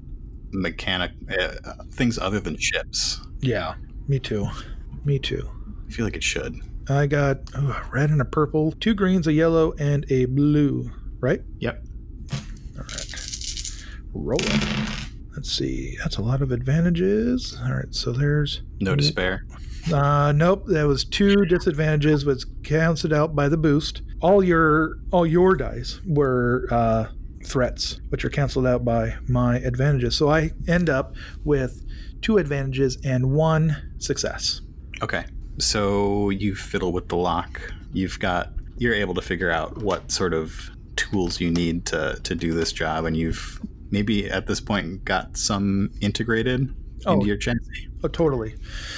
[0.52, 3.20] mechanic uh, things other than ships.
[3.40, 3.74] Yeah,
[4.08, 4.48] me too.
[5.04, 5.48] Me too.
[5.88, 6.56] I feel like it should.
[6.88, 10.90] I got oh, a red and a purple, two greens, a yellow, and a blue.
[11.20, 11.42] Right?
[11.58, 11.84] Yep.
[12.78, 13.72] All right.
[14.12, 15.09] Roll it.
[15.40, 15.96] Let's see.
[16.02, 17.58] That's a lot of advantages.
[17.64, 17.94] All right.
[17.94, 19.46] So there's No despair.
[19.90, 24.02] Uh, nope, that was two disadvantages, was canceled out by the boost.
[24.20, 27.06] All your all your dice were uh,
[27.42, 30.14] threats, which are canceled out by my advantages.
[30.14, 31.86] So I end up with
[32.20, 34.60] two advantages and one success.
[35.00, 35.24] Okay.
[35.56, 37.62] So you fiddle with the lock.
[37.94, 42.34] You've got you're able to figure out what sort of tools you need to to
[42.34, 43.58] do this job and you've
[43.90, 46.74] maybe at this point got some integrated
[47.06, 47.14] Oh.
[47.14, 47.88] into your chassis.
[48.04, 48.54] Oh, totally.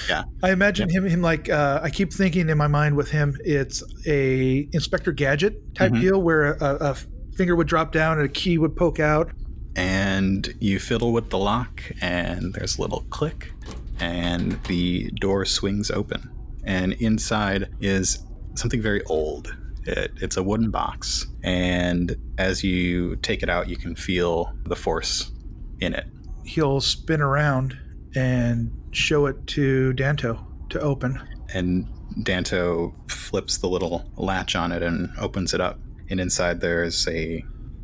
[0.09, 0.23] Yeah.
[0.43, 1.05] I imagine him.
[1.05, 5.73] Him like uh, I keep thinking in my mind with him, it's a Inspector Gadget
[5.73, 6.01] type Mhm.
[6.01, 6.95] deal where a, a
[7.37, 9.31] finger would drop down and a key would poke out.
[9.77, 13.53] And you fiddle with the lock and there's a little click
[14.01, 16.29] and the door swings open.
[16.65, 18.19] And inside is
[18.55, 19.55] something very old.
[19.85, 24.75] It, it's a wooden box, and as you take it out, you can feel the
[24.75, 25.31] force
[25.79, 26.07] in it.
[26.45, 27.77] He'll spin around
[28.15, 31.21] and show it to Danto to open.
[31.53, 31.87] and
[32.21, 35.79] Danto flips the little latch on it and opens it up.
[36.09, 37.43] And inside there's a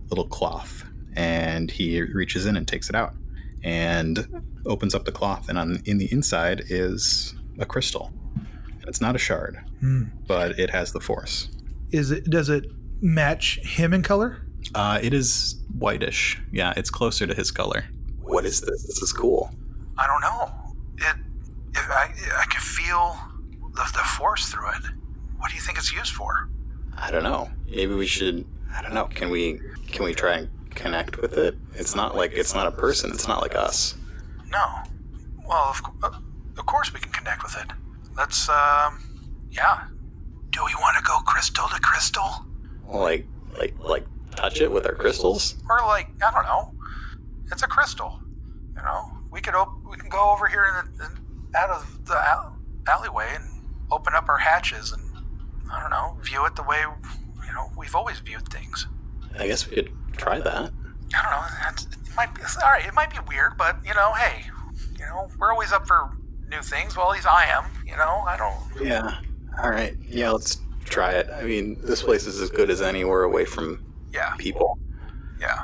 [0.09, 0.83] little cloth,
[1.15, 3.13] and he reaches in and takes it out,
[3.63, 4.27] and
[4.65, 5.49] opens up the cloth.
[5.49, 8.11] And on in the inside is a crystal.
[8.87, 10.03] It's not a shard, Hmm.
[10.27, 11.49] but it has the force.
[11.91, 12.25] Is it?
[12.25, 12.65] Does it
[13.01, 14.41] match him in color?
[14.75, 16.39] Uh, it is whitish.
[16.51, 17.85] Yeah, it's closer to his color.
[18.21, 18.83] What is this?
[18.83, 19.51] This is cool.
[19.97, 20.51] I don't know.
[20.97, 21.15] It.
[21.71, 23.17] If I I can feel
[23.73, 24.83] the the force through it.
[25.37, 26.49] What do you think it's used for?
[26.97, 27.49] I don't know.
[27.67, 28.45] Maybe we should.
[28.75, 29.05] I don't know.
[29.05, 29.59] Can we?
[29.87, 31.55] Can we try and connect with it?
[31.75, 33.11] It's not like it's not a person.
[33.11, 33.95] It's not like us.
[34.51, 34.65] No.
[35.47, 36.19] Well, of, cou- uh,
[36.57, 37.67] of course we can connect with it.
[38.15, 38.47] Let's.
[38.49, 38.99] Um.
[39.49, 39.87] Yeah.
[40.59, 42.45] Do we want to go crystal to crystal,
[42.85, 43.25] Like,
[43.57, 45.55] like, like touch it with our crystals.
[45.69, 46.73] or like I don't know,
[47.49, 48.19] it's a crystal.
[48.75, 51.11] You know, we could op- we can go over here in the, in,
[51.55, 53.45] out of the al- alleyway and
[53.89, 55.01] open up our hatches and
[55.71, 56.79] I don't know, view it the way
[57.47, 58.85] you know we've always viewed things.
[59.39, 60.71] I guess we could try that.
[61.15, 61.45] I don't know.
[61.63, 62.85] That's, it might be all right.
[62.85, 64.43] It might be weird, but you know, hey,
[64.99, 66.11] you know, we're always up for
[66.49, 66.97] new things.
[66.97, 67.63] Well, at least I am.
[67.85, 68.85] You know, I don't.
[68.85, 69.21] Yeah.
[69.63, 69.95] All right.
[70.07, 71.29] Yeah, let's try it.
[71.33, 74.79] I mean, this place is as good as anywhere away from Yeah, people.
[75.39, 75.63] yeah,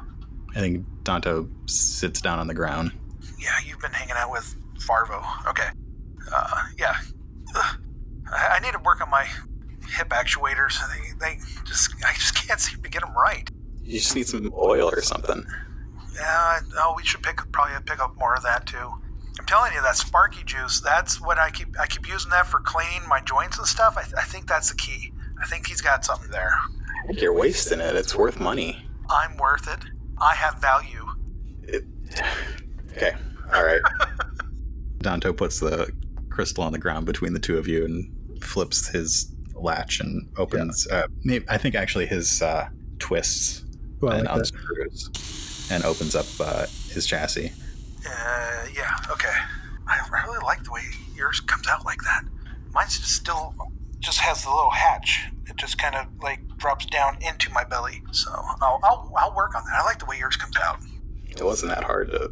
[0.56, 2.92] I think Danto sits down on the ground.
[3.40, 3.58] yeah.
[3.66, 5.24] You've been hanging out with Farvo.
[5.50, 5.68] Okay.
[6.34, 6.96] Uh, yeah.
[7.56, 7.78] Ugh.
[8.32, 9.24] I, need to work on my
[9.88, 10.76] hip actuators.
[10.92, 13.48] They, they just, I just can't seem to get them right.
[13.84, 15.46] You just need some oil or something.
[16.16, 16.60] Yeah.
[16.80, 18.92] Oh, we should pick probably pick up more of that too.
[19.40, 20.80] I'm telling you, that Sparky juice.
[20.80, 21.80] That's what I keep.
[21.80, 23.98] I keep using that for cleaning my joints and stuff.
[23.98, 25.12] I, I think that's the key.
[25.42, 26.54] I think he's got something there.
[27.04, 27.96] I think you're wasting it.
[27.96, 28.88] It's worth money.
[29.10, 29.80] I'm worth it.
[30.18, 31.06] I have value.
[32.92, 33.14] Okay.
[33.54, 33.82] All right.
[35.00, 35.92] Danto puts the
[36.30, 40.88] crystal on the ground between the two of you and flips his latch and opens.
[40.88, 42.70] Uh, maybe, I think actually his uh,
[43.00, 43.66] twists
[44.02, 47.52] Well, and like unscrews and opens up uh, his chassis.
[48.08, 49.34] Uh, yeah, okay.
[49.88, 50.82] I really like the way
[51.16, 52.24] yours comes out like that.
[52.74, 53.54] Mine's just still
[54.00, 55.28] just has the little hatch.
[55.48, 58.04] It just kind of like drops down into my belly.
[58.12, 59.82] So I'll, I'll I'll work on that.
[59.82, 60.80] I like the way yours comes out.
[61.28, 62.32] It wasn't that hard to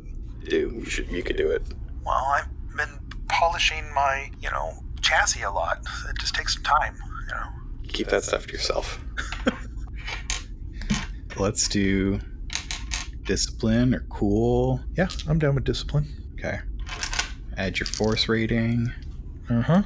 [0.49, 0.73] do.
[0.75, 1.12] You should.
[1.12, 1.63] You could do it.
[2.05, 5.79] Well, I've been polishing my you know chassis a lot.
[6.09, 6.95] It just takes some time.
[7.27, 7.43] You know.
[7.89, 8.99] Keep that stuff to yourself.
[11.38, 12.19] Let's do
[13.23, 14.81] discipline or cool.
[14.97, 16.07] Yeah, I'm down with discipline.
[16.39, 16.59] Okay.
[17.57, 18.91] Add your force rating.
[19.49, 19.83] Uh huh.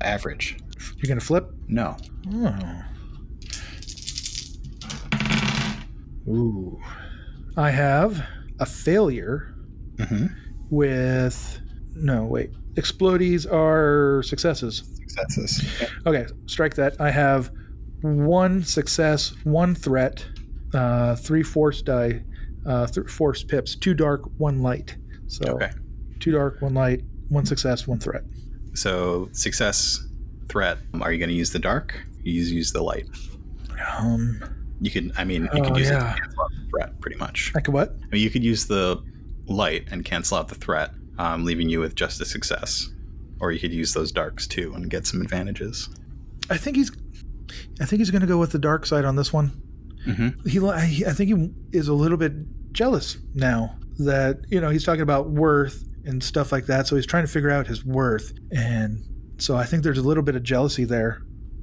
[0.00, 0.58] Average.
[0.96, 1.50] You're gonna flip?
[1.68, 1.96] No.
[2.32, 2.82] Oh.
[6.28, 6.80] Ooh.
[7.56, 8.24] I have
[8.60, 9.50] a failure
[9.96, 10.26] Mm-hmm.
[10.70, 11.60] with
[11.94, 12.50] no wait.
[12.74, 14.82] Explodies are successes.
[15.06, 15.64] Successes.
[16.04, 17.00] Okay, strike that.
[17.00, 17.52] I have
[18.02, 20.26] one success, one threat,
[20.74, 22.22] uh, three force die,
[22.66, 24.96] uh, th- force pips, two dark, one light.
[25.26, 25.70] So Okay.
[26.20, 28.22] two dark, one light, one success, one threat.
[28.74, 30.06] So success
[30.48, 30.78] threat.
[31.00, 31.94] Are you going to use the dark?
[32.22, 33.06] You use, use the light.
[33.98, 34.40] Um,
[34.80, 35.12] You could.
[35.16, 36.14] I mean, you Oh, could use it yeah.
[36.14, 37.52] to cancel out the threat, pretty much.
[37.54, 37.96] I could what?
[38.02, 39.02] I mean, you could use the
[39.46, 42.90] light and cancel out the threat, um, leaving you with just a success.
[43.40, 45.88] Or you could use those darks too and get some advantages.
[46.50, 46.90] I think he's,
[47.80, 49.52] I think he's going to go with the dark side on this one.
[50.06, 50.48] Mm-hmm.
[50.48, 52.32] He, I think he is a little bit
[52.72, 56.86] jealous now that you know he's talking about worth and stuff like that.
[56.86, 59.04] So he's trying to figure out his worth, and
[59.38, 61.22] so I think there's a little bit of jealousy there.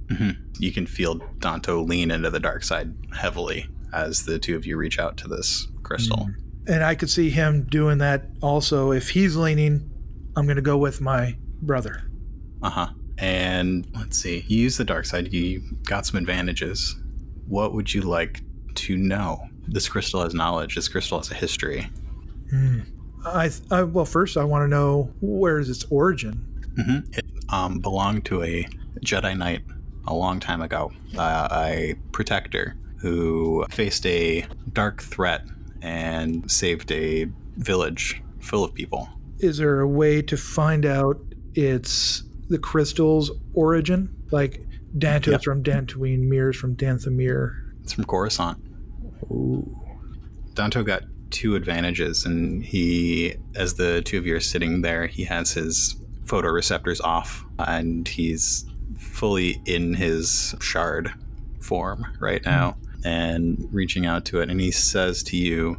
[0.10, 4.66] hmm You can feel Danto lean into the dark side heavily as the two of
[4.66, 6.30] you reach out to this crystal.
[6.68, 8.92] And I could see him doing that also.
[8.92, 9.90] If he's leaning,
[10.36, 12.04] I'm going to go with my brother.
[12.62, 12.88] Uh huh.
[13.18, 14.46] And let's see.
[14.48, 15.34] You use the dark side.
[15.34, 16.96] You got some advantages.
[17.52, 18.40] What would you like
[18.76, 19.50] to know?
[19.68, 20.76] This crystal has knowledge.
[20.76, 21.90] This crystal has a history.
[22.50, 22.80] Hmm.
[23.26, 26.34] I, I well, first I want to know where is its origin.
[26.78, 28.66] hmm It um, belonged to a
[29.02, 29.64] Jedi Knight
[30.08, 35.42] a long time ago, uh, a protector who faced a dark threat
[35.82, 37.26] and saved a
[37.58, 39.10] village full of people.
[39.40, 41.20] Is there a way to find out
[41.54, 44.16] its the crystal's origin?
[44.32, 44.66] Like
[44.98, 45.44] Dantos Yep.
[45.44, 47.56] from Dantooine, Mirrors from Danthamir.
[47.84, 48.58] It's from Coruscant.
[49.32, 49.78] Ooh.
[50.54, 55.24] Danto got two advantages, and he, as the two of you are sitting there, he
[55.24, 58.66] has his photoreceptors off, and he's
[59.00, 61.12] fully in his shard
[61.62, 62.76] form right now,
[63.06, 64.50] and reaching out to it.
[64.50, 65.78] And he says to you,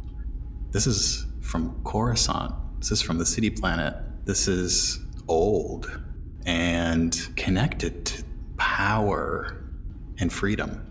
[0.71, 2.53] This is from Coruscant.
[2.79, 3.95] This is from the city planet.
[4.25, 5.99] This is old
[6.45, 8.23] and connected to
[8.63, 9.57] power
[10.19, 10.81] and freedom.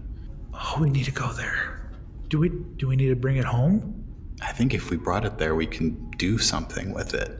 [0.52, 1.90] Oh, we need to go there.
[2.28, 2.50] Do we?
[2.50, 4.04] Do we need to bring it home?
[4.42, 7.30] I think if we brought it there, we can do something with it.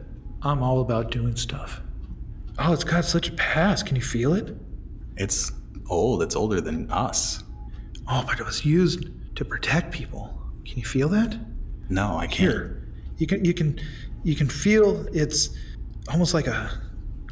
[0.40, 1.82] I'm all about doing stuff.
[2.58, 3.84] Oh, it's got such a past.
[3.84, 4.56] Can you feel it?
[5.18, 5.52] It's
[5.90, 6.22] old.
[6.22, 7.44] It's older than us.
[8.08, 10.34] Oh, but it was used to protect people.
[10.64, 11.36] Can you feel that?
[11.90, 12.38] No, I can't.
[12.38, 13.78] Here, you can you can
[14.24, 15.50] you can feel it's
[16.10, 16.70] almost like a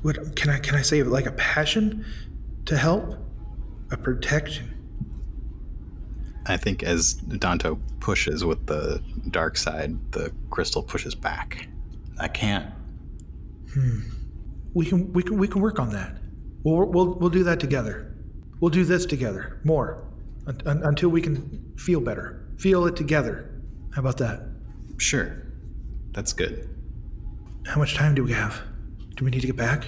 [0.02, 2.04] what can I can I say like a passion
[2.70, 3.16] to help,
[3.90, 4.72] a protection.
[6.46, 11.66] I think as Danto pushes with the dark side, the crystal pushes back.
[12.20, 12.72] I can't.
[13.74, 14.00] Hmm.
[14.72, 16.16] We can we can we can work on that.
[16.62, 18.14] We'll we'll we'll do that together.
[18.60, 20.06] We'll do this together more
[20.46, 22.46] un, un, until we can feel better.
[22.58, 23.50] Feel it together.
[23.92, 24.42] How about that?
[24.98, 25.42] Sure.
[26.12, 26.68] That's good.
[27.66, 28.62] How much time do we have?
[29.16, 29.84] Do we need to get back?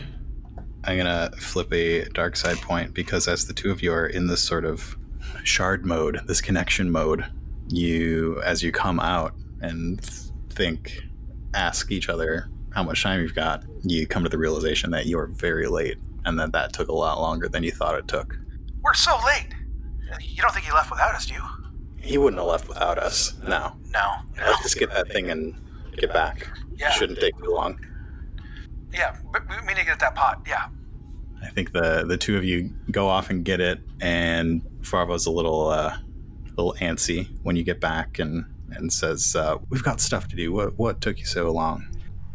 [0.84, 4.26] I'm gonna flip a dark side point because as the two of you are in
[4.26, 4.96] this sort of
[5.44, 7.24] shard mode, this connection mode,
[7.68, 10.00] you as you come out and
[10.50, 11.00] think,
[11.54, 15.26] ask each other how much time you've got, you come to the realization that you're
[15.26, 18.36] very late and that that took a lot longer than you thought it took.
[18.82, 19.48] We're so late.
[20.20, 21.42] You don't think he left without us, do you?
[22.00, 23.34] He wouldn't have left without us.
[23.46, 23.76] No.
[23.90, 24.14] No.
[24.36, 25.54] Let's just get that thing and
[25.96, 26.48] get back.
[26.76, 26.90] Yeah.
[26.90, 27.78] Shouldn't take too long.
[28.92, 30.42] Yeah, we we need to get that pot.
[30.46, 30.66] Yeah.
[31.42, 35.30] I think the the two of you go off and get it, and Farvo's a
[35.30, 35.96] little uh,
[36.56, 40.52] little antsy when you get back, and and says, uh, "We've got stuff to do.
[40.52, 41.84] What what took you so long?"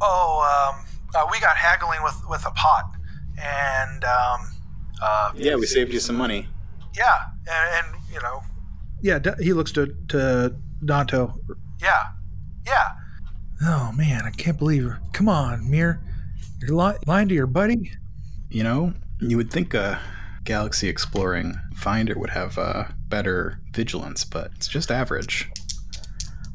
[0.02, 0.86] Oh, um,
[1.16, 2.92] uh, we got haggling with with a pot,
[3.42, 4.40] and um,
[5.02, 6.48] uh, Yeah, we saved you some money.
[6.96, 7.16] yeah,
[7.50, 8.42] and, and you know,
[9.02, 10.54] Yeah, he looks to to
[10.84, 11.34] Danto.
[11.82, 12.08] yeah,
[12.66, 12.90] yeah.
[13.64, 15.00] Oh man, I can't believe her.
[15.14, 16.02] Come on, Mir.
[16.62, 17.92] You're li- lying to your buddy?
[18.50, 20.00] You know, you would think a
[20.44, 25.50] galaxy exploring finder would have uh, better vigilance, but it's just average.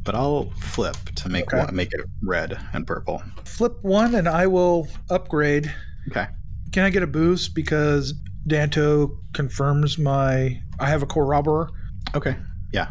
[0.04, 1.58] But I'll flip to make Okay.
[1.64, 3.22] one, make it red and purple.
[3.44, 5.72] Flip one and I will upgrade.
[6.10, 6.26] Okay.
[6.72, 8.14] Can I get a boost because
[8.48, 11.68] Danto confirms my I have a corroborer?
[12.16, 12.36] Okay.
[12.72, 12.88] Yeah.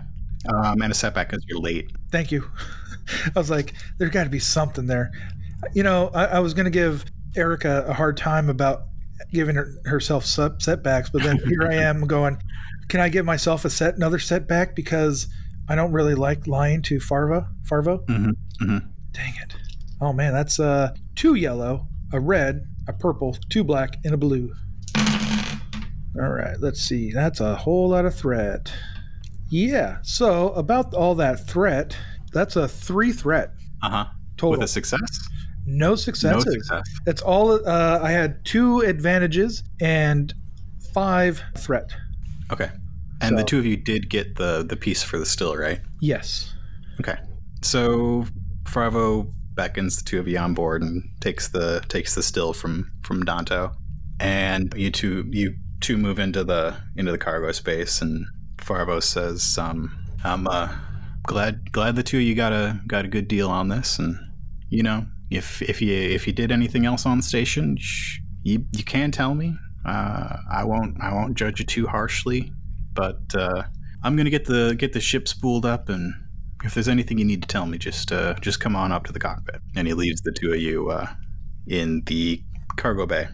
[0.54, 1.92] Um, and a setback because you're late.
[2.12, 2.50] Thank you.
[3.36, 5.12] I was like, there's got to be something there.
[5.74, 7.06] You know, I, I was going to give
[7.36, 8.84] Erica a hard time about
[9.32, 12.38] giving her, herself set, setbacks, but then here I am going,
[12.90, 15.28] can I give myself a set another setback because
[15.70, 17.48] I don't really like lying to Farva?
[17.70, 18.06] Farvo?
[18.08, 18.32] Mhm,
[18.62, 18.90] mhm.
[19.14, 19.56] Dang it!
[20.02, 24.52] Oh man, that's uh two yellow, a red, a purple, two black, and a blue.
[26.20, 27.12] All right, let's see.
[27.14, 28.72] That's a whole lot of threat.
[29.50, 30.00] Yeah.
[30.02, 31.96] So about all that threat,
[32.34, 33.52] that's a three threat
[33.82, 34.06] Uh huh.
[34.38, 34.52] total.
[34.60, 35.00] With a success?
[35.66, 36.46] No successes.
[36.46, 36.84] No success.
[37.06, 37.52] It's all.
[37.68, 40.34] Uh, I had two advantages and
[40.94, 41.92] five threat.
[42.52, 42.70] Okay.
[43.22, 45.80] And the two of you did get the the piece for the still, right?
[46.00, 46.54] Yes.
[47.00, 47.18] Okay.
[47.62, 48.26] So
[48.64, 52.92] Farvo beckons the two of you on board and takes the takes the still from
[53.04, 53.76] from Danto,
[54.20, 58.26] and you two you two move into the into the cargo space, and
[58.58, 59.92] Farvo says, um,
[60.24, 60.70] "I'm uh,
[61.24, 64.18] glad glad the two of you got a got a good deal on this, and
[64.70, 68.66] you know if if you if you did anything else on the station, sh- you
[68.74, 69.56] you can tell me.
[69.86, 72.52] Uh, I won't I won't judge you too harshly,
[72.94, 73.64] but uh,
[74.04, 76.14] I'm gonna get the get the ship spooled up and."
[76.64, 79.12] If there's anything you need to tell me, just uh, just come on up to
[79.12, 79.62] the cockpit.
[79.76, 81.08] And he leaves the two of you uh,
[81.66, 82.40] in the
[82.78, 83.28] cargo bay.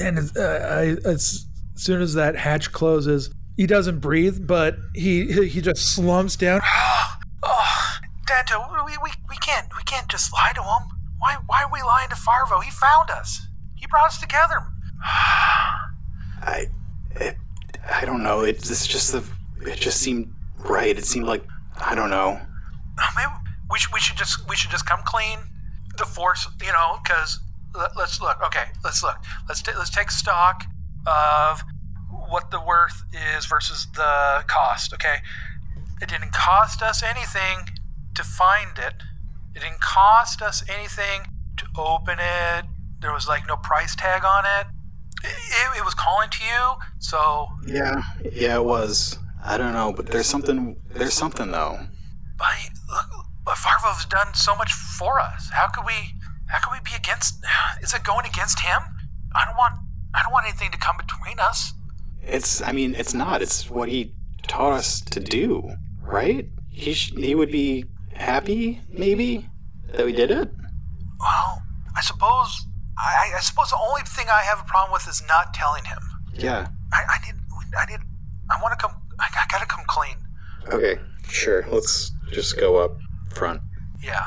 [0.00, 5.46] and uh, I, as soon as that hatch closes, he doesn't breathe, but he he
[5.46, 6.60] he just slumps down.
[7.44, 11.03] oh, Danto, we, we, we can't we can't just lie to him.
[11.24, 12.62] Why why are we lying to Farvo?
[12.62, 13.46] He found us.
[13.76, 14.56] He brought us together.
[16.42, 16.66] I,
[17.12, 17.36] it,
[17.90, 18.42] I don't know.
[18.42, 19.24] It's it's just the.
[19.62, 20.98] It just seemed right.
[20.98, 21.42] It seemed like
[21.80, 22.38] I don't know.
[23.00, 23.32] Oh, maybe
[23.70, 25.38] we should we should just we should just come clean.
[25.96, 27.40] The force, you know, because
[27.96, 28.42] let's look.
[28.44, 29.16] Okay, let's look.
[29.48, 30.64] Let's ta- let's take stock
[31.06, 31.62] of
[32.10, 33.02] what the worth
[33.38, 34.92] is versus the cost.
[34.92, 35.16] Okay,
[36.02, 37.78] it didn't cost us anything
[38.14, 38.94] to find it.
[39.54, 41.22] It didn't cost us anything
[41.58, 42.64] to open it.
[43.00, 44.66] There was like no price tag on it.
[45.22, 48.02] It, it was calling to you, so Yeah,
[48.32, 49.18] yeah, it was.
[49.44, 50.76] I don't know, but there's something.
[50.94, 51.78] There's something though.
[52.38, 52.48] But
[52.90, 55.50] look, but Farvo's done so much for us.
[55.52, 55.92] How could we?
[56.48, 57.44] How could we be against?
[57.82, 58.80] Is it going against him?
[59.34, 59.74] I don't want.
[60.14, 61.72] I don't want anything to come between us.
[62.22, 62.62] It's.
[62.62, 63.42] I mean, it's not.
[63.42, 64.14] It's what he
[64.46, 66.46] taught us to do, right?
[66.70, 67.84] He sh- he would be
[68.14, 69.48] happy, maybe,
[69.92, 70.50] that we did it.
[71.20, 71.62] Well,
[71.96, 72.66] I suppose.
[72.96, 75.98] I, I suppose the only thing I have a problem with is not telling him.
[76.32, 76.68] Yeah.
[76.92, 77.34] I, I need.
[77.76, 78.00] I need.
[78.50, 78.96] I want to come.
[79.18, 80.14] I, I gotta come clean.
[80.72, 81.00] Okay.
[81.28, 81.66] Sure.
[81.70, 82.96] Let's just go up
[83.30, 83.60] front.
[84.02, 84.24] Yeah.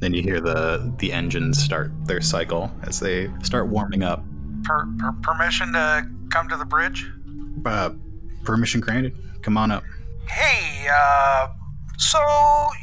[0.00, 4.22] Then you hear the the engines start their cycle as they start warming up.
[4.64, 7.10] Per, per, permission to come to the bridge.
[7.64, 7.90] Uh,
[8.44, 9.16] permission granted.
[9.42, 9.82] Come on up.
[10.28, 11.48] Hey, uh,
[11.98, 12.18] so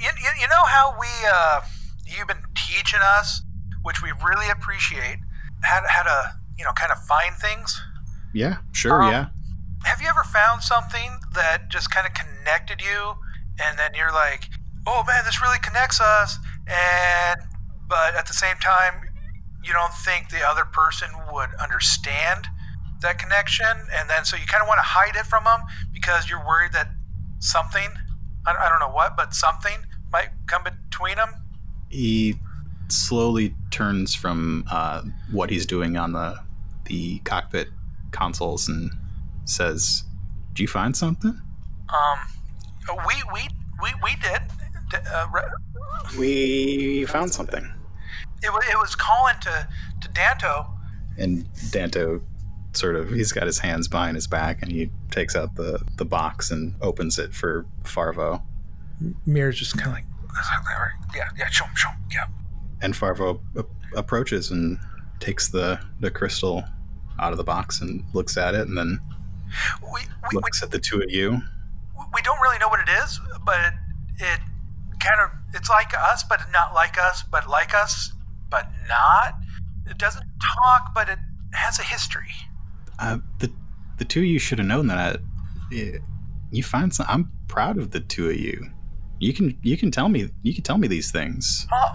[0.01, 1.61] you, you, you know how we uh,
[2.05, 3.41] you've been teaching us,
[3.81, 5.17] which we really appreciate,
[5.63, 7.81] how to, how to you know kind of find things.
[8.33, 8.57] Yeah.
[8.73, 9.01] Sure.
[9.01, 9.25] Um, yeah.
[9.85, 13.15] Have you ever found something that just kind of connected you,
[13.59, 14.49] and then you're like,
[14.85, 16.37] oh man, this really connects us,
[16.67, 17.39] and
[17.87, 19.01] but at the same time,
[19.63, 22.47] you don't think the other person would understand
[23.01, 25.61] that connection, and then so you kind of want to hide it from them
[25.93, 26.89] because you're worried that
[27.39, 27.89] something,
[28.47, 29.77] I, I don't know what, but something
[30.11, 31.29] might come between them.
[31.89, 32.35] he
[32.87, 36.37] slowly turns from uh, what he's doing on the
[36.85, 37.69] the cockpit
[38.11, 38.91] consoles and
[39.45, 40.03] says,
[40.53, 41.41] "Did you find something?"
[41.89, 42.19] Um,
[43.07, 43.41] we we
[43.81, 44.41] we we did.
[45.13, 47.65] Uh, re- We found something.
[48.43, 49.67] it, it was calling to
[50.01, 50.67] to Danto.
[51.17, 52.21] And Danto
[52.77, 56.05] sort of he's got his hands behind his back and he takes out the the
[56.05, 58.41] box and opens it for Farvo.
[59.25, 60.05] Mir's just kind of like,
[61.15, 61.47] Yeah, yeah.
[61.49, 61.99] Show him, show him.
[62.11, 62.25] Yeah.
[62.81, 64.77] And Farvo a- approaches and
[65.19, 66.63] takes the the crystal
[67.19, 68.99] out of the box and looks at it and then
[69.81, 71.41] We we, we looks at the two of you.
[72.13, 73.73] we don't really know what it is, but it,
[74.19, 74.39] it
[74.99, 78.11] kind of it's like us, but not like us, but like us,
[78.49, 79.35] but not.
[79.89, 80.25] It doesn't
[80.57, 81.19] talk, but it
[81.53, 82.33] has a history.
[82.99, 83.51] Uh, the
[83.97, 85.19] the two of you should have known that.
[85.73, 85.97] eh,
[86.51, 87.05] you find some.
[87.09, 88.69] I'm proud of the two of you.
[89.19, 91.67] You can you can tell me you can tell me these things.
[91.71, 91.89] Oh,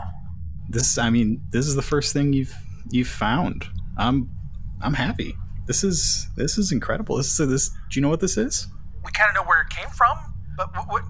[0.68, 2.55] This I mean this is the first thing you've
[2.90, 3.66] you've found.
[3.96, 4.30] I'm
[4.82, 5.34] I'm happy.
[5.66, 7.16] This is this is incredible.
[7.16, 7.68] This is this.
[7.68, 8.66] Do you know what this is?
[9.05, 10.18] we kind of know where it came from,
[10.57, 10.88] but what?
[10.88, 11.03] what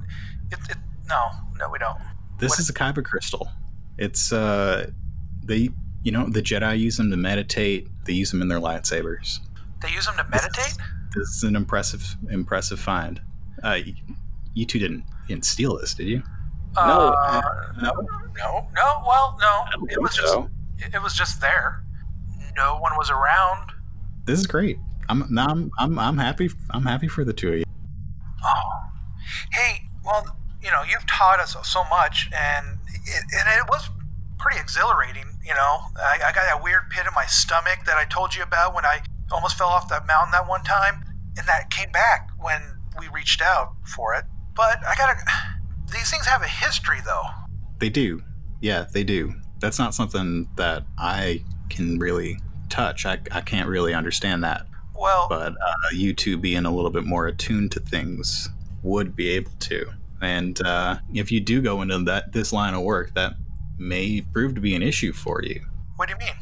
[0.52, 0.76] it, it,
[1.08, 1.98] no, no, we don't.
[2.38, 3.48] This What is a kyber crystal.
[3.98, 4.90] It's uh
[5.44, 5.70] they
[6.02, 7.88] you know the Jedi use them to meditate.
[8.04, 9.38] They use them in their lightsabers.
[9.82, 10.76] They use them to meditate.
[11.14, 13.20] This is an impressive impressive find.
[13.64, 13.94] Uh, you,
[14.54, 16.22] you two didn't didn't steal this, did you?
[16.76, 16.82] No,
[17.16, 17.40] Uh,
[17.82, 17.92] no.
[18.36, 19.02] no, no.
[19.06, 19.64] Well, no.
[19.88, 20.48] It was just so.
[20.78, 21.82] it, it was just there.
[22.56, 23.70] No one was around.
[24.24, 24.78] This is great.
[25.08, 26.50] I'm now I'm, I'm I'm happy.
[26.70, 27.64] I'm happy for the two of you.
[28.44, 28.70] Oh,
[29.52, 29.82] hey.
[30.04, 30.24] Well,
[30.62, 32.66] you know, you've taught us so much, and
[33.06, 33.88] it, and it was
[34.38, 35.24] pretty exhilarating.
[35.44, 38.42] You know, I, I got that weird pit in my stomach that I told you
[38.42, 39.00] about when I
[39.30, 41.04] almost fell off that mountain that one time,
[41.36, 42.60] and that came back when
[42.98, 44.24] we reached out for it.
[44.54, 45.14] But I gotta.
[45.92, 47.24] These things have a history, though.
[47.80, 48.22] They do.
[48.60, 49.34] Yeah, they do.
[49.58, 53.06] That's not something that I can really touch.
[53.06, 54.66] I, I can't really understand that.
[54.94, 58.48] Well, But uh, you two being a little bit more attuned to things
[58.82, 59.86] would be able to.
[60.20, 63.34] And uh, if you do go into that this line of work, that
[63.78, 65.60] may prove to be an issue for you.
[65.96, 66.34] what do you mean?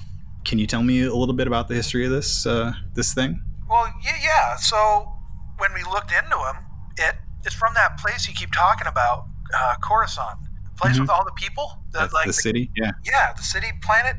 [0.49, 3.43] Can you tell me a little bit about the history of this uh, this thing?
[3.69, 4.57] Well, yeah, yeah.
[4.57, 5.13] So
[5.59, 6.57] when we looked into him,
[6.97, 11.01] it it's from that place you keep talking about, uh, Coruscant, the place Mhm.
[11.03, 12.71] with all the people, the, That's like the city?
[12.75, 12.93] Yeah.
[13.05, 14.17] yeah, the city planet,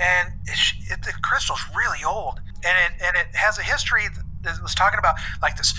[0.00, 0.58] and it,
[0.90, 4.08] it, the crystal's really old, and it and it has a history
[4.42, 5.72] that was talking about like this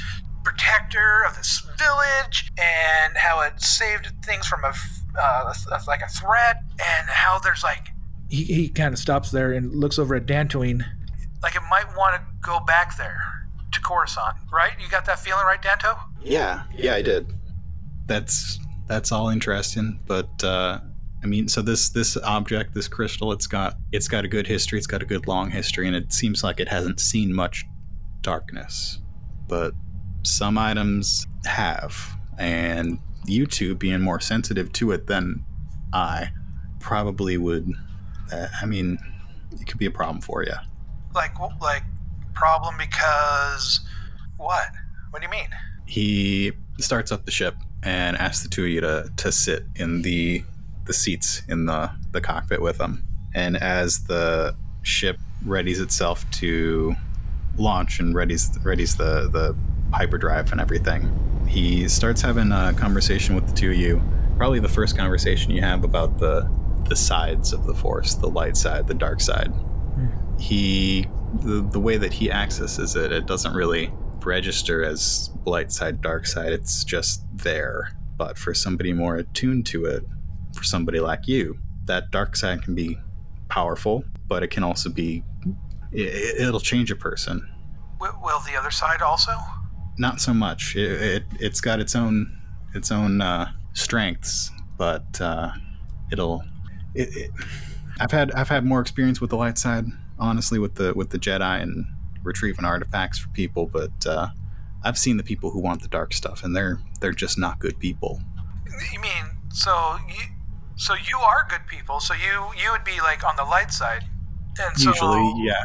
[0.45, 4.73] protector of this village and how it saved things from a
[5.19, 7.89] uh, a- like a threat, and how there's like
[8.29, 10.83] he, he kind of stops there and looks over at Dantooine.
[11.41, 13.21] like it might want to go back there
[13.71, 14.71] to Coruscant, right?
[14.81, 15.97] You got that feeling, right, Danto?
[16.23, 17.31] Yeah, yeah, I did.
[18.07, 20.79] That's that's all interesting, but uh,
[21.23, 24.77] I mean, so this this object, this crystal, it's got it's got a good history.
[24.77, 27.65] It's got a good long history, and it seems like it hasn't seen much
[28.21, 28.99] darkness.
[29.47, 29.73] But
[30.23, 31.95] some items have,
[32.37, 35.43] and you two being more sensitive to it than
[35.93, 36.31] I,
[36.79, 37.71] probably would.
[38.31, 38.97] Uh, I mean,
[39.59, 40.53] it could be a problem for you.
[41.15, 41.83] Like, like
[42.33, 43.81] problem because
[44.37, 44.67] what?
[45.11, 45.49] What do you mean?
[45.89, 50.03] he starts up the ship and asks the two of you to, to sit in
[50.03, 50.43] the
[50.85, 53.03] the seats in the, the cockpit with him.
[53.35, 56.95] And as the ship readies itself to
[57.57, 59.55] launch and readies readies the, the
[59.95, 61.11] hyperdrive and everything,
[61.47, 64.01] he starts having a conversation with the two of you.
[64.37, 66.49] Probably the first conversation you have about the
[66.85, 69.53] the sides of the force, the light side, the dark side.
[70.39, 71.07] He
[71.41, 73.91] the, the way that he accesses it, it doesn't really
[74.25, 76.51] register as light side, dark side.
[76.51, 77.91] It's just there.
[78.17, 80.03] But for somebody more attuned to it,
[80.55, 82.97] for somebody like you, that dark side can be
[83.47, 85.23] powerful, but it can also be,
[85.91, 87.47] it, it'll change a person.
[87.99, 89.31] W- will the other side also?
[89.97, 90.75] Not so much.
[90.75, 92.37] It, it, it's got its own,
[92.73, 95.51] its own uh, strengths, but uh,
[96.11, 96.43] it'll.
[96.93, 97.31] It, it,
[97.99, 99.85] I've had I've had more experience with the light side,
[100.17, 101.85] honestly, with the with the Jedi and
[102.23, 104.27] retrieving artifacts for people, but uh,
[104.83, 107.79] I've seen the people who want the dark stuff, and they're they're just not good
[107.79, 108.21] people.
[108.93, 110.23] You mean so you
[110.75, 111.99] so you are good people?
[111.99, 114.03] So you you would be like on the light side,
[114.61, 115.63] and so Usually, yeah.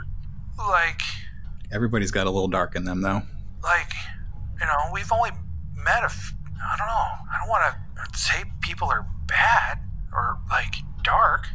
[0.59, 1.01] like
[1.73, 3.23] Everybody's got a little dark in them, though.
[3.63, 3.93] like
[4.61, 5.31] you know we've only
[5.85, 7.75] met a f- I don't know I don't want
[8.13, 9.79] to say people are bad
[10.13, 11.47] or like dark.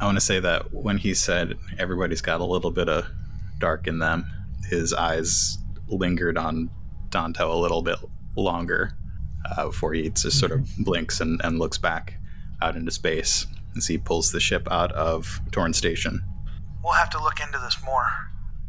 [0.00, 3.06] I want to say that when he said everybody's got a little bit of
[3.58, 4.26] dark in them,
[4.68, 6.70] his eyes lingered on
[7.10, 7.98] Danto a little bit
[8.36, 8.94] longer
[9.44, 12.14] uh, before he just sort of blinks and, and looks back
[12.62, 13.46] out into space.
[13.76, 16.22] as he pulls the ship out of Torn Station.
[16.82, 18.06] We'll have to look into this more.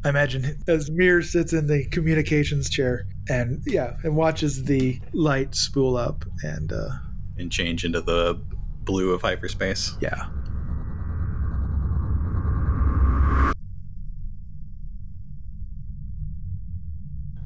[0.05, 5.55] I imagine as Mir sits in the communications chair and yeah, and watches the light
[5.55, 6.89] spool up and uh
[7.37, 8.39] and change into the
[8.85, 9.97] blue of hyperspace.
[10.01, 10.27] yeah.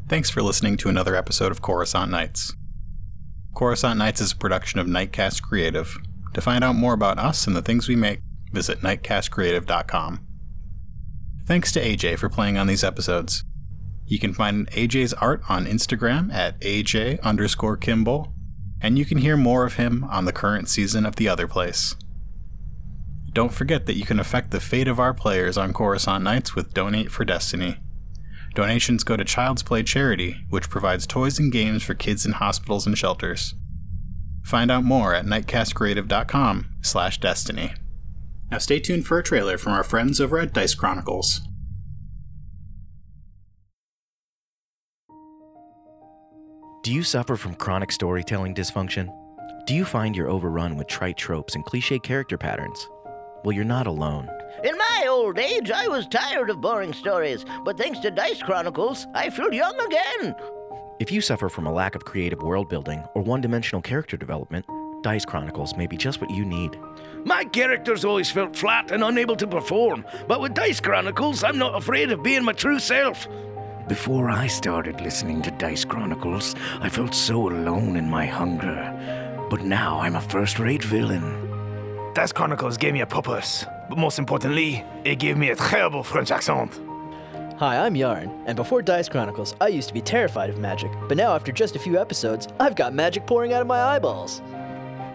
[0.10, 2.56] Thanks for listening to another episode of Coruscant Nights.
[3.54, 5.98] Coruscant Nights is a production of Nightcast Creative.
[6.34, 8.22] To find out more about us and the things we make,
[8.54, 10.26] visit nightcastcreative.com.
[11.46, 13.44] Thanks to AJ for playing on these episodes.
[14.06, 18.34] You can find AJ's art on Instagram at AJ underscore Kimball,
[18.82, 21.96] and you can hear more of him on the current season of The Other Place.
[23.34, 26.74] Don't forget that you can affect the fate of our players on Coruscant Nights with
[26.74, 27.78] Donate for Destiny.
[28.56, 32.88] Donations go to Child's Play Charity, which provides toys and games for kids in hospitals
[32.88, 33.54] and shelters.
[34.44, 37.74] Find out more at nightcastcreative.com slash destiny.
[38.50, 41.42] Now stay tuned for a trailer from our friends over at Dice Chronicles.
[46.88, 49.14] Do you suffer from chronic storytelling dysfunction?
[49.66, 52.88] Do you find you're overrun with trite tropes and cliche character patterns?
[53.44, 54.30] Well, you're not alone.
[54.64, 59.06] In my old age, I was tired of boring stories, but thanks to Dice Chronicles,
[59.14, 60.34] I feel young again.
[61.02, 64.66] If you suffer from a lack of creative world building or one dimensional character development,
[65.02, 66.80] Dice Chronicles may be just what you need.
[67.26, 71.76] My characters always felt flat and unable to perform, but with Dice Chronicles, I'm not
[71.76, 73.28] afraid of being my true self.
[73.88, 79.48] Before I started listening to Dice Chronicles, I felt so alone in my hunger.
[79.50, 82.12] But now I'm a first rate villain.
[82.14, 86.32] Dice Chronicles gave me a purpose, but most importantly, it gave me a terrible French
[86.32, 86.82] accent.
[87.60, 91.16] Hi, I'm Yarn, and before Dice Chronicles, I used to be terrified of magic, but
[91.16, 94.42] now after just a few episodes, I've got magic pouring out of my eyeballs.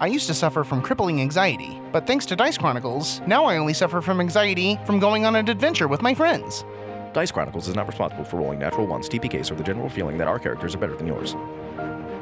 [0.00, 3.74] I used to suffer from crippling anxiety, but thanks to Dice Chronicles, now I only
[3.74, 6.64] suffer from anxiety from going on an adventure with my friends.
[7.12, 10.28] Dice Chronicles is not responsible for rolling natural ones, TPKs, or the general feeling that
[10.28, 11.34] our characters are better than yours.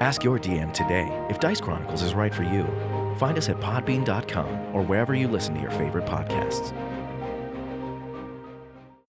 [0.00, 2.64] Ask your DM today if Dice Chronicles is right for you.
[3.16, 6.74] Find us at podbean.com or wherever you listen to your favorite podcasts.